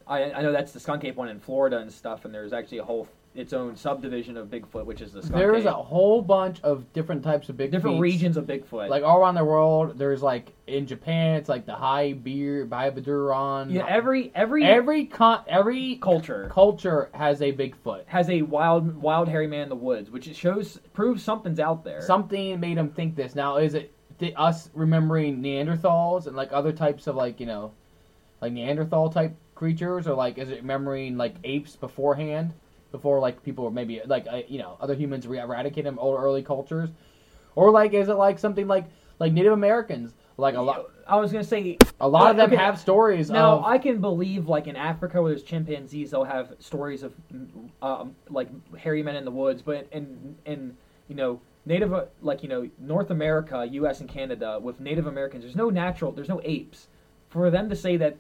[0.07, 2.79] I, I know that's the skunk ape one in Florida and stuff, and there's actually
[2.79, 5.71] a whole its own subdivision of Bigfoot, which is the skunk There's ape.
[5.71, 8.89] a whole bunch of different types of big different regions of Bigfoot.
[8.89, 13.73] Like all around the world, there's like in Japan, it's like the high beer, Baibaduron.
[13.73, 18.05] yeah, every every every con, every culture culture has a Bigfoot.
[18.07, 22.01] has a wild wild hairy man in the woods, which shows proves something's out there.
[22.01, 23.35] Something made them think this.
[23.35, 27.73] Now, is it th- us remembering Neanderthals and like other types of like you know,
[28.41, 32.53] like Neanderthal type creatures, or like is it remembering like apes beforehand,
[32.93, 36.19] before like people were maybe like uh, you know other humans re- eradicated them old
[36.19, 36.91] early cultures,
[37.55, 38.87] or like is it like something like
[39.19, 40.15] like Native Americans?
[40.37, 42.57] Like a lot, I was gonna say a lot of them Okay.
[42.57, 46.55] have stories Now of I can believe, like in Africa, where there's chimpanzees, they'll have
[46.61, 47.13] stories of
[47.83, 49.63] um, like hairy men in the woods.
[49.63, 50.77] But in in
[51.09, 54.01] you know Native like you know North America, U.S.
[54.01, 56.87] and Canada, with Native Americans, there's no natural, there's no apes.
[57.31, 58.17] For them to say that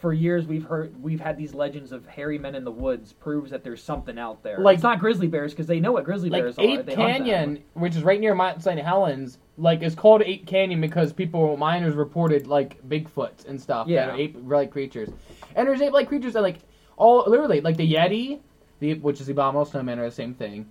[0.00, 3.50] for years we've heard we've had these legends of hairy men in the woods proves
[3.50, 4.58] that there's something out there.
[4.58, 6.62] Like- it's not grizzly bears because they know what grizzly like bears are.
[6.62, 7.06] Ape They them.
[7.06, 8.80] Canyon, which is right near Mount St.
[8.80, 14.06] Helens, like is called Ape Canyon because people miners reported like Bigfoots and stuff Yeah.
[14.06, 15.10] that are ape-like creatures,
[15.54, 16.60] and there's ape-like creatures that like
[16.96, 18.40] all literally like the Yeti,
[18.78, 20.66] the which is the abominable snowman, are the same thing.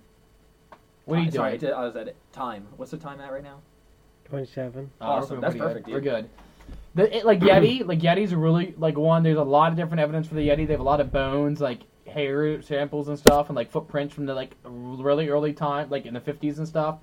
[1.04, 1.72] What are you Sorry, I doing?
[1.72, 2.66] I was at time.
[2.76, 3.58] What's the time at right now?
[4.24, 4.90] 27.
[5.00, 5.36] Oh, Awesome.
[5.36, 5.94] we're That's pretty perfect, Good.
[5.94, 6.28] We're good.
[6.94, 9.22] The it, like Yeti, like Yeti's really like one.
[9.22, 10.66] There's a lot of different evidence for the Yeti.
[10.66, 14.26] They have a lot of bones, like hair samples and stuff, and like footprints from
[14.26, 16.98] the like really early time, like in the 50s and stuff.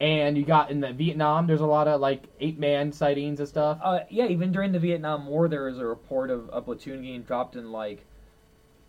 [0.00, 3.48] And you got in the Vietnam, there's a lot of like ape man sightings and
[3.48, 3.78] stuff.
[3.82, 7.22] Uh, yeah, even during the Vietnam War, there was a report of a platoon getting
[7.22, 8.04] dropped in like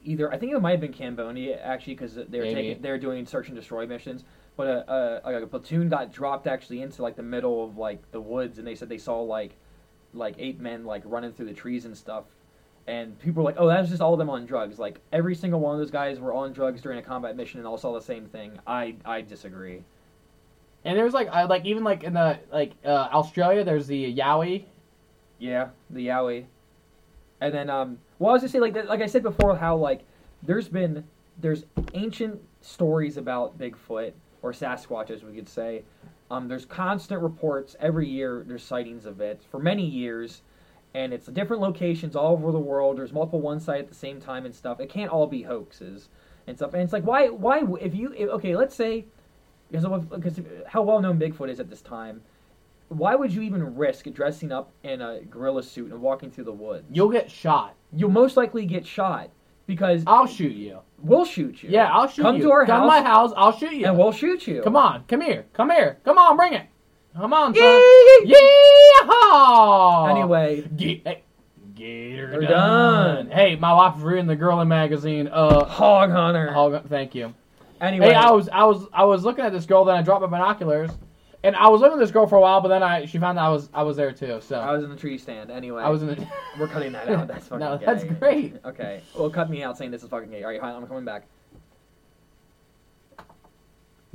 [0.05, 2.55] either I think it might have been Cambodia actually because they were Maybe.
[2.55, 4.23] taking they were doing search and destroy missions.
[4.55, 8.12] But a, a, like a platoon got dropped actually into like the middle of like
[8.12, 9.57] the woods, and they said they saw like
[10.13, 12.26] like eight men like running through the trees and stuff.
[12.86, 15.60] And people were like, "Oh, that's just all of them on drugs." Like every single
[15.60, 18.02] one of those guys were on drugs during a combat mission and all saw the
[18.02, 18.60] same thing.
[18.67, 19.84] I I disagree.
[20.84, 24.65] And there's like I like even like in the like uh, Australia, there's the Yowie.
[25.39, 26.45] Yeah, the Yowie.
[27.43, 30.06] And then, um, well, I was gonna say, like, like I said before, how like
[30.43, 31.04] there's been
[31.39, 35.84] there's ancient stories about Bigfoot or Sasquatch, as we could say.
[36.34, 38.43] Um, there's constant reports every year.
[38.48, 40.41] There's sightings of it for many years,
[40.96, 42.98] and it's different locations all over the world.
[42.98, 44.80] There's multiple one site at the same time and stuff.
[44.80, 46.10] It can't all be hoaxes
[46.48, 46.74] and stuff.
[46.74, 49.06] And it's like, why, why, if you, if, okay, let's say,
[49.69, 52.22] because of- because how well known Bigfoot is at this time.
[52.89, 56.52] Why would you even risk dressing up in a gorilla suit and walking through the
[56.52, 56.86] woods?
[56.91, 57.76] You'll get shot.
[57.91, 59.30] You'll most likely get shot
[59.67, 60.80] because I'll shoot you.
[61.02, 61.69] we'll shoot you.
[61.69, 62.41] Yeah, I'll shoot Come you.
[62.43, 63.32] Come to our Come house my house.
[63.38, 63.86] I'll shoot you.
[63.86, 64.62] and we'll shoot you.
[64.62, 66.67] Come on, come here, come here, come on, bring it.
[67.15, 67.63] Come on, son.
[68.26, 68.36] Yee!
[69.04, 70.10] Yeehaw!
[70.10, 71.23] Anyway, Get, hey,
[71.76, 72.49] get her done.
[73.28, 73.32] done.
[73.32, 75.28] Hey, my wife reading the Girl magazine.
[75.32, 76.52] Uh, hog hunter.
[76.52, 76.88] Hog.
[76.89, 77.34] thank you.
[77.82, 79.84] Anyway, Hey, I was, I was, I was looking at this girl.
[79.86, 80.89] Then I dropped my binoculars,
[81.43, 82.62] and I was looking at this girl for a while.
[82.62, 84.39] But then I, she found out I was, I was there too.
[84.41, 85.51] So I was in the tree stand.
[85.51, 86.27] Anyway, I was in the.
[86.60, 87.27] We're cutting that out.
[87.27, 87.86] That's fucking no, gay.
[87.86, 88.56] that's great.
[88.63, 89.01] Okay.
[89.17, 90.43] Well, cut me out saying this is fucking gay.
[90.43, 91.25] All right, hi, I'm coming back.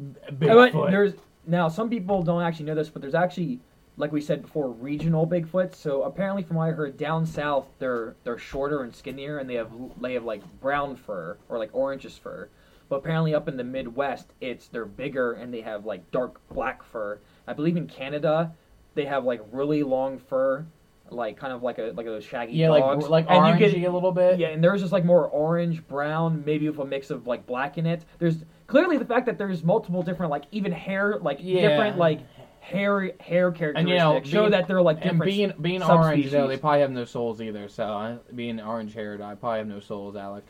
[0.01, 0.91] Bigfoot.
[0.91, 1.15] there's
[1.47, 3.59] now some people don't actually know this, but there's actually,
[3.97, 5.75] like we said before, regional Bigfoot.
[5.75, 9.55] So apparently, from what I heard, down south they're they're shorter and skinnier, and they
[9.55, 12.49] have they have like brown fur or like orangish fur.
[12.89, 16.83] But apparently, up in the Midwest, it's they're bigger and they have like dark black
[16.83, 17.19] fur.
[17.47, 18.53] I believe in Canada,
[18.95, 20.65] they have like really long fur,
[21.11, 23.09] like kind of like a like a shaggy yeah, dogs.
[23.09, 24.39] like like and orangey you get a little bit.
[24.39, 27.77] yeah, and there's just like more orange, brown, maybe with a mix of like black
[27.77, 28.05] in it.
[28.19, 31.69] There's clearly the fact that there's multiple different like even hair like Yeah.
[31.69, 32.21] different like
[32.61, 35.25] hair hair characteristics And, you know, show that they're like And different.
[35.25, 37.69] being being orange, you know, they probably have no souls either.
[37.69, 40.17] So I, being orange haired, I probably have no souls.
[40.17, 40.45] Alec,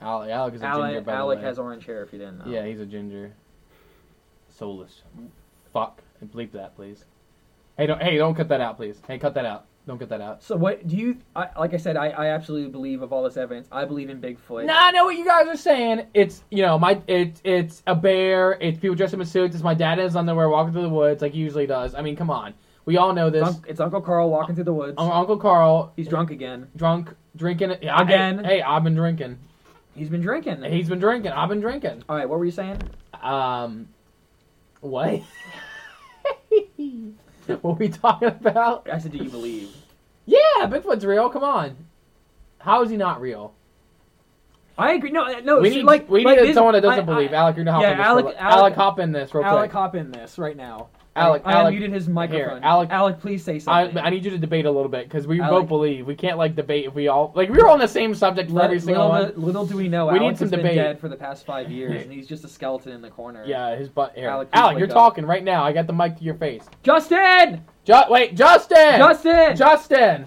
[0.00, 0.78] Alec, Alec is a ginger.
[0.80, 2.44] Alec, By the Alec has orange hair if you didn't know.
[2.46, 3.32] Yeah, he's a ginger.
[4.48, 5.02] Soulless.
[5.72, 6.02] Fuck.
[6.34, 7.04] Bleep that, please.
[7.76, 8.00] Hey, don't.
[8.02, 9.00] Hey, don't cut that out, please.
[9.06, 9.66] Hey, cut that out.
[9.86, 10.42] Don't cut that out.
[10.42, 11.18] So what do you?
[11.36, 13.68] I, like I said, I, I absolutely believe of all this evidence.
[13.70, 14.64] I believe in Bigfoot.
[14.64, 16.06] No, I know what you guys are saying.
[16.14, 18.52] It's you know my it's it's a bear.
[18.60, 19.54] It's people dressed up in suits.
[19.54, 21.94] It's my dad in his underwear walking through the woods like he usually does.
[21.94, 22.54] I mean, come on.
[22.86, 23.60] We all know It's, this.
[23.66, 24.94] It's Uncle Carl walking through the woods.
[24.96, 26.68] Un- Uncle Carl He's drunk again.
[26.76, 27.74] drunk drinking.
[27.82, 28.42] Yeah, Again.
[28.44, 29.38] Hey, hey, I've been drinking.
[29.94, 30.62] He's been drinking.
[30.64, 31.32] He's been drinking.
[31.32, 32.02] I've been drinking.
[32.08, 32.78] all right, what were you saying?
[33.22, 33.88] Um,
[34.80, 35.22] what?
[37.46, 38.88] what are we talking about?
[38.90, 39.74] I said, do you believe?
[40.26, 41.28] Yeah, Bigfoot's real.
[41.30, 41.76] Come on.
[42.58, 43.54] How is he not real?
[44.76, 45.10] I agree.
[45.10, 45.60] No, no.
[45.60, 47.32] we need like we like need this- someone that doesn't I- I- believe.
[47.32, 48.06] Alec, you're gonna hop yeah, in this.
[48.06, 49.72] Alec- real- Alec- Alec, hop in this real Alec, quick.
[49.72, 50.88] hop in this right now.
[51.16, 52.62] Alec, I, Alec, unmuted his microphone.
[52.64, 53.96] Alec- Alec, please say something.
[53.98, 56.38] I need you to debate a little bit because we Alec- both believe we can't
[56.38, 59.32] like debate if we all like we're on the same subject for every single little,
[59.32, 59.44] one.
[59.44, 61.70] little do we know, We need Alex some has been dead for the past five
[61.70, 63.44] years, and he's just a skeleton in the corner.
[63.46, 64.12] Yeah, his butt.
[64.16, 64.28] Here.
[64.28, 64.94] Alec, Alec, you're up.
[64.94, 65.62] talking right now.
[65.64, 66.64] I got the mic to your face.
[66.82, 68.98] Justin, Ju- wait, Justin.
[68.98, 70.26] Justin, Justin.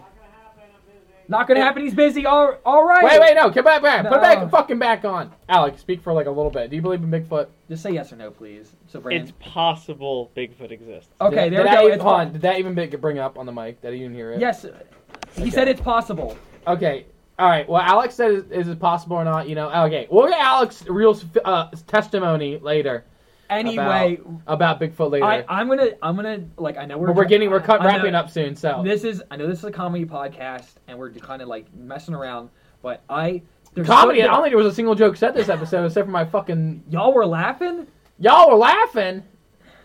[1.29, 1.83] Not gonna happen.
[1.83, 2.25] He's busy.
[2.25, 3.03] All, all right.
[3.03, 4.05] Wait, wait, no, come back, back.
[4.07, 5.31] Put it back, fucking back on.
[5.49, 6.69] Alex, speak for like a little bit.
[6.69, 7.47] Do you believe in Bigfoot?
[7.69, 8.75] Just say yes or no, please.
[8.87, 9.23] So Brandon.
[9.27, 11.09] It's possible Bigfoot exists.
[11.21, 11.87] okay, Did, there did we that go.
[11.87, 13.81] even, hold on, did that even big, bring up on the mic?
[13.81, 14.39] Did you even hear it?
[14.39, 15.49] Yes, he Okay.
[15.51, 16.37] said it's possible.
[16.65, 17.05] Okay.
[17.39, 17.69] All right.
[17.69, 19.47] Well, Alex said, is, is it possible or not?
[19.47, 19.69] You know.
[19.85, 20.07] Okay.
[20.09, 23.05] We'll get Alex real uh, testimony later
[23.49, 25.25] Anyway, about Bigfoot later.
[25.25, 27.85] I, I'm gonna, I'm gonna, like, I know we're but we're getting we're cut, I
[27.85, 28.55] know- wrapping up soon.
[28.55, 31.73] So This is, I know this is a comedy podcast, and we're kind of like
[31.75, 32.49] messing around,
[32.81, 33.41] but I.
[33.73, 34.19] there's comedy.
[34.21, 36.25] so- I don't think there was a single joke said this episode except for my
[36.25, 36.83] fucking.
[36.89, 37.87] Y'all were laughing.
[38.19, 39.23] Y'all were laughing.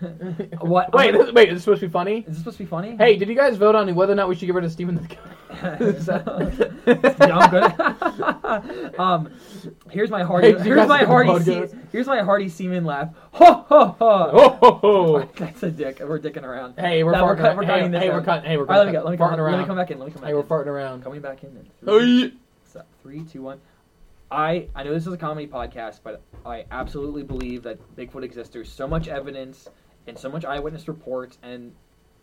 [0.61, 0.93] What?
[0.93, 1.13] Wait.
[1.13, 1.49] This, wait.
[1.49, 2.19] Is this supposed to be funny?
[2.21, 2.97] Is this supposed to be funny?
[2.97, 4.95] Hey, did you guys vote on whether or not we should get rid of Stephen
[4.95, 5.17] the
[5.63, 8.95] yeah, I'm good.
[8.99, 9.31] um,
[9.91, 10.53] here's my hearty.
[10.53, 11.45] Hey, here's my hearty.
[11.45, 13.11] Se- here's my hearty semen laugh.
[13.33, 14.31] Ho ho ho.
[14.33, 15.29] Oh, ho, ho.
[15.37, 16.01] That's a dick.
[16.01, 16.75] We're dicking around.
[16.79, 17.39] Hey, we're No, we're farting.
[17.39, 18.15] cut- we're hey, cutting this hey, out.
[18.15, 18.51] we're cutting.
[18.51, 18.77] Hey, we're cutting.
[18.77, 19.05] All right, let me go.
[19.05, 19.41] Let me farting come.
[19.41, 19.53] around.
[19.53, 19.99] Let me come back in.
[19.99, 20.47] Let me come back Hey, we're in.
[20.47, 21.03] farting around.
[21.05, 21.69] Coming back in.
[21.85, 22.33] Hey.
[22.65, 23.61] So, three, two, one.
[24.31, 28.53] I I know this is a comedy podcast, but I absolutely believe that Bigfoot exists.
[28.53, 29.69] There's so much evidence
[30.07, 31.73] and so much eyewitness reports, and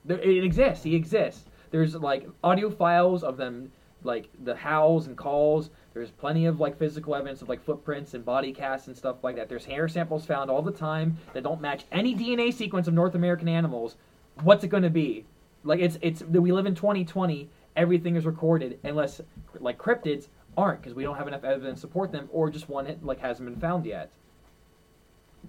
[0.06, 0.84] there, it exists.
[0.84, 1.46] He exists.
[1.72, 3.72] There's like audio files of them,
[4.04, 5.70] like the howls and calls.
[5.94, 9.36] There's plenty of like physical evidence of like footprints and body casts and stuff like
[9.36, 9.50] that.
[9.50, 13.16] There's hair samples found all the time that don't match any DNA sequence of North
[13.16, 13.96] American animals.
[14.44, 15.26] What's it going to be?
[15.64, 17.50] Like it's it's we live in 2020.
[17.76, 19.22] Everything is recorded unless
[19.60, 22.98] like cryptids aren't because we don't have enough evidence to support them, or just one
[23.02, 24.10] like hasn't been found yet.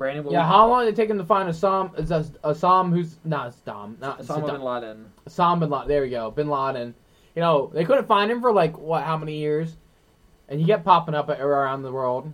[0.01, 1.91] Brandon, Yeah, how long did it take him to find Assam?
[1.99, 5.13] Is a Assam who's not Assam, not Saddam- bin Laden.
[5.27, 5.89] Assam bin Laden.
[5.89, 6.95] There we go, bin Laden.
[7.37, 9.05] You know they couldn't find him for like what?
[9.05, 9.77] How many years?
[10.49, 12.33] And he kept popping up around the world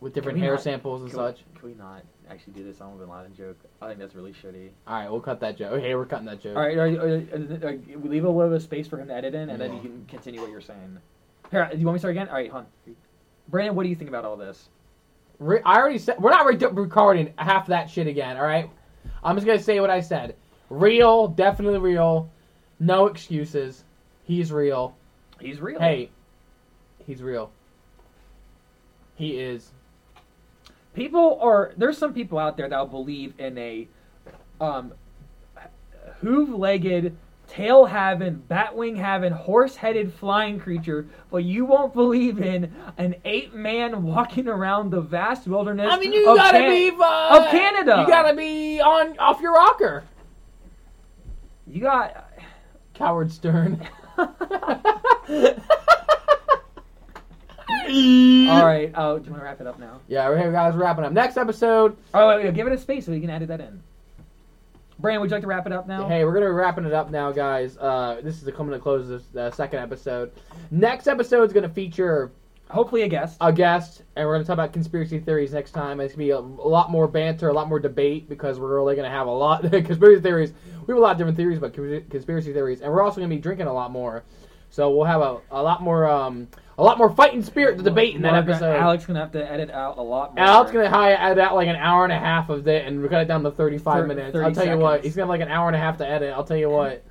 [0.00, 1.44] with different hair not- samples and Can we, such.
[1.58, 3.56] can we not actually do this Osama bin Laden joke?
[3.80, 4.68] I think that's really shitty.
[4.86, 5.72] All right, we'll cut that joke.
[5.72, 6.56] Okay, we're cutting that joke.
[6.58, 8.86] All right, all right, all right, uh, uh, we leave a little bit of space
[8.86, 10.98] for him to edit in, and then you can continue what you're saying.
[11.50, 12.28] Here, do you want me to start again?
[12.28, 12.66] All right, hon.
[13.48, 14.68] Brandon, what do you think about all this?
[15.38, 18.36] Re- I already said we're not re- recording half that shit again.
[18.36, 18.68] All right,
[19.22, 20.34] I'm just gonna say what I said.
[20.70, 22.30] Real, definitely real.
[22.80, 23.84] No excuses.
[24.24, 24.96] He's real.
[25.40, 25.78] He's real.
[25.78, 26.10] Hey,
[27.06, 27.50] he's real.
[29.14, 29.72] He is.
[30.94, 33.88] people are there's some people out there that will believe in a
[34.60, 34.92] um
[36.20, 37.16] hoof-legged
[37.48, 44.46] tail having batwing having horse-headed flying creature but you won't believe in an ape-man walking
[44.46, 47.96] around the vast wilderness I mean, you of gotta Can- be uh, of Canada.
[48.02, 50.04] You gotta be on off your rocker,
[51.66, 52.30] you got
[52.94, 53.86] Coward Stern.
[54.18, 54.26] all
[58.66, 60.74] right oh do you want to wrap it up now Yeah, we're here, guys.
[60.74, 61.12] We're Wrapping up.
[61.12, 61.96] Next episode.
[62.14, 63.82] oh wait, wait, give it a space so you can edit that in
[64.98, 66.92] brandon would you like to wrap it up now Hey, we're gonna be wrapping it
[66.92, 67.76] up now, guys.
[67.76, 70.32] Uh, this is the coming to close of this uh, second episode.
[70.70, 72.32] Next episode is gonna feature
[72.70, 73.38] Hopefully a guest.
[73.40, 76.00] a guest, and we're going to talk about conspiracy theories next time.
[76.00, 78.74] It's going to be a, a lot more banter, a lot more debate because we're
[78.74, 80.52] really going to have a lot conspiracy theories.
[80.86, 83.34] We have a lot of different theories about conspiracy theories, and we're also going to
[83.34, 84.22] be drinking a lot more.
[84.68, 86.46] So we'll have a, a lot more um,
[86.78, 88.76] a lot more fighting spirit to debate in that episode.
[88.76, 90.44] Alex gonna have to edit out a lot more.
[90.44, 93.22] Alex gonna hi- add out like an hour and a half of it, and cut
[93.22, 94.32] it down to thirty-five Thir- minutes.
[94.32, 95.04] 30 I'll tell you what, seconds.
[95.06, 96.32] he's gonna have like an hour and a half to edit.
[96.32, 97.02] I'll tell you what.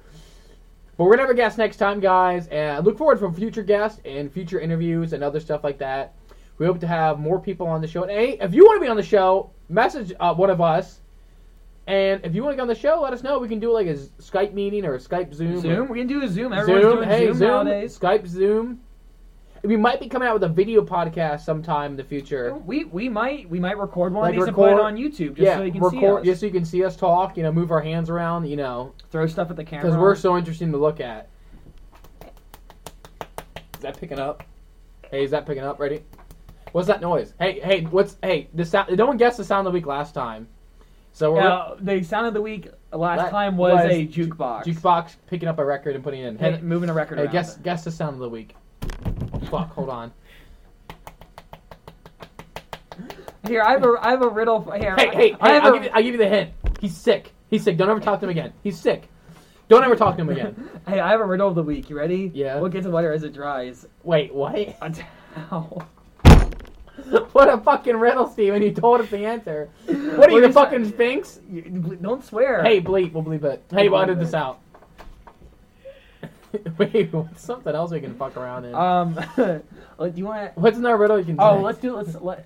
[0.97, 3.61] But we're gonna have a guest next time, guys, and I look forward for future
[3.61, 6.13] guests and future interviews and other stuff like that.
[6.57, 8.01] We hope to have more people on the show.
[8.03, 11.01] And hey, if you want to be on the show, message uh, one of us.
[11.85, 13.37] And if you want to get on the show, let us know.
[13.39, 15.59] We can do like a Skype meeting or a Skype Zoom.
[15.61, 15.87] Zoom.
[15.87, 16.51] We can do a Zoom.
[16.51, 17.97] Everyone's Zoom, doing hey, Zoom, Zoom, nowadays.
[17.99, 18.79] Skype, Zoom.
[19.63, 22.53] We might be coming out with a video podcast sometime in the future.
[22.65, 25.29] We we might we might record one Like of these and put it on YouTube
[25.35, 26.25] just yeah, so you can see record us.
[26.25, 27.37] just so you can see us talk.
[27.37, 28.45] You know, move our hands around.
[28.47, 29.85] You know, Throw stuff at the camera.
[29.85, 31.29] because we're so interesting to look at.
[33.75, 34.43] Is that picking up?
[35.11, 35.79] Hey, is that picking up?
[35.79, 36.03] Ready?
[36.71, 37.33] What's that noise?
[37.39, 38.49] Hey, hey, what's hey?
[38.53, 38.95] The sound.
[38.97, 40.47] No one guessed the sound of the week last time,
[41.13, 44.65] so we're Uh, the sound of the week last La- time was, was a jukebox.
[44.65, 46.37] jukebox picking up a record and putting it in.
[46.37, 48.55] Hey, moving a record hey guess guess the sound of the week.
[49.45, 50.11] Fuck, hold on.
[53.47, 54.61] Here, I have a I have a riddle.
[54.61, 56.27] For, here, Hey, hey, I hey have I'll, a, give you, I'll give you the
[56.27, 56.51] hint.
[56.81, 57.33] He's sick.
[57.49, 57.77] He's sick.
[57.77, 58.53] Don't ever talk to him again.
[58.63, 59.07] He's sick.
[59.69, 60.69] Don't ever talk to him again.
[60.87, 61.89] hey, I have a riddle of the week.
[61.89, 62.31] You ready?
[62.33, 62.59] Yeah.
[62.59, 63.85] What gets wetter as it dries?
[64.03, 64.55] Wait, what?
[64.81, 64.93] A
[65.49, 65.87] towel.
[67.31, 68.61] what a fucking riddle, Steven.
[68.61, 69.69] You told us the answer.
[69.85, 70.89] What are you, the fucking?
[70.89, 71.39] Sphinx?
[72.01, 72.63] Don't swear.
[72.63, 73.13] Hey, bleep.
[73.13, 73.63] We'll bleep it.
[73.71, 74.59] Hey, We'll edit this out.
[76.77, 78.73] Wait, what's something else we can fuck around in?
[78.75, 79.61] Um, do
[80.15, 80.53] you want?
[80.55, 80.59] to...
[80.59, 81.63] what's another riddle you can Oh, say?
[81.63, 81.95] let's do.
[81.95, 82.45] Let's let.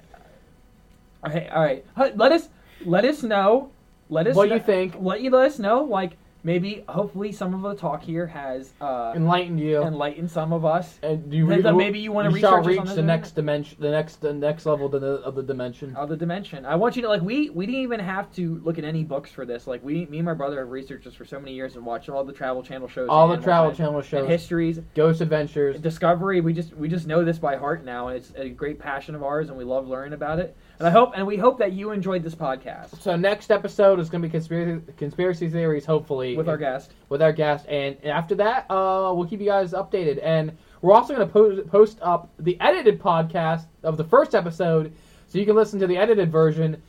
[1.25, 1.85] Okay, all right.
[2.17, 2.49] Let us
[2.85, 3.71] let us know.
[4.09, 4.95] Let us What kn- you think.
[4.99, 5.83] Let you let us know.
[5.83, 9.81] Like maybe, hopefully, some of the talk here has uh, Enlighten you.
[9.81, 10.99] enlightened some of us.
[11.03, 14.21] and you, then maybe you wanna shall research us reach the next dimension, the next,
[14.21, 15.95] the next level of the, of the dimension.
[15.95, 16.65] of the dimension.
[16.65, 19.31] I want you to like we we didn't even have to look at any books
[19.31, 19.67] for this.
[19.67, 22.09] Like we me and my brother have researched this for so many years and watched
[22.09, 25.79] all the Travel Channel shows, All the Travel Channel shows, and histories, Ghost Adventures.
[25.79, 26.41] Discovery.
[26.41, 29.23] We just we just know this by heart now, and it's a great passion of
[29.23, 30.55] ours, and we love learning about it.
[30.81, 34.09] And I hope and we hope that you enjoyed this podcast So next episode is
[34.09, 36.91] going to be conspiracy conspiracy theories, hopefully, with our guest.
[37.07, 40.19] with our guest, and after that, uh, we'll keep you guys updated.
[40.23, 44.91] And we're also going to post post up the edited podcast of the first episode,
[45.27, 46.81] so you can listen to the edited version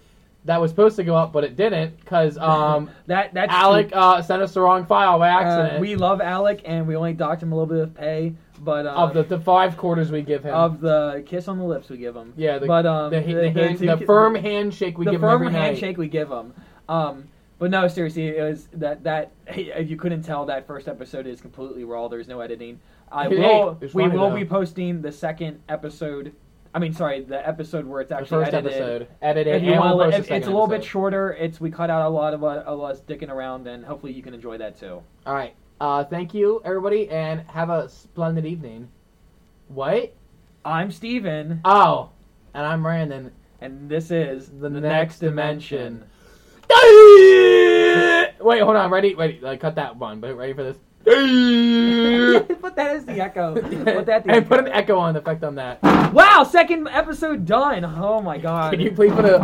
[0.47, 4.23] that was supposed to go up, but it didn't because um, That that's Alec uh,
[4.23, 5.81] sent us the wrong file by Uh, accident.
[5.83, 8.91] we love Alec, and we only docked him a little bit of pay, but uh,
[8.91, 10.55] of the, the five quarters we give him.
[10.55, 12.33] of the kiss on the lips we give him.
[12.37, 15.29] yeah, the, but um, the, the, hand- two- the firm handshake we the give him
[15.29, 15.53] The firm night.
[15.53, 16.53] handshake we give him.
[16.89, 17.29] Um,
[17.59, 21.41] but no, seriously, it was that that if you couldn't tell, that first episode is
[21.41, 22.09] completely raw.
[22.09, 22.81] There's no editing.
[23.11, 23.79] I Hey, will.
[23.81, 24.37] it's we will though.
[24.37, 26.33] be posting the second episode.
[26.75, 28.73] I mean, sorry, the episode where it's actually The first edited.
[28.83, 29.55] episode edited.
[29.57, 31.33] If you want, we'll post to, the it's a little bit shorter.
[31.35, 34.23] It's we cut out a lot of, uh, of us dicking around, and hopefully you
[34.23, 35.03] can enjoy that too.
[35.27, 35.55] All right.
[35.83, 38.89] Uh, thank you, everybody, and have a splendid evening.
[39.67, 40.15] What?
[40.65, 42.11] I'm Steven, Oh,
[42.55, 43.33] and I'm Brandon.
[43.61, 46.05] and this is The next dimension.
[46.71, 48.93] Wait, hold on.
[48.93, 49.17] Ready?
[49.17, 49.41] Ready?
[49.43, 50.21] Like, cut that one.
[50.21, 50.77] But ready for this?
[51.05, 53.55] put that as the echo.
[53.61, 54.23] Put that.
[54.23, 55.83] The and put an echo on effect on that.
[56.13, 57.85] Wow, second episode done.
[57.85, 58.71] Oh my god.
[58.71, 59.43] Can you please put a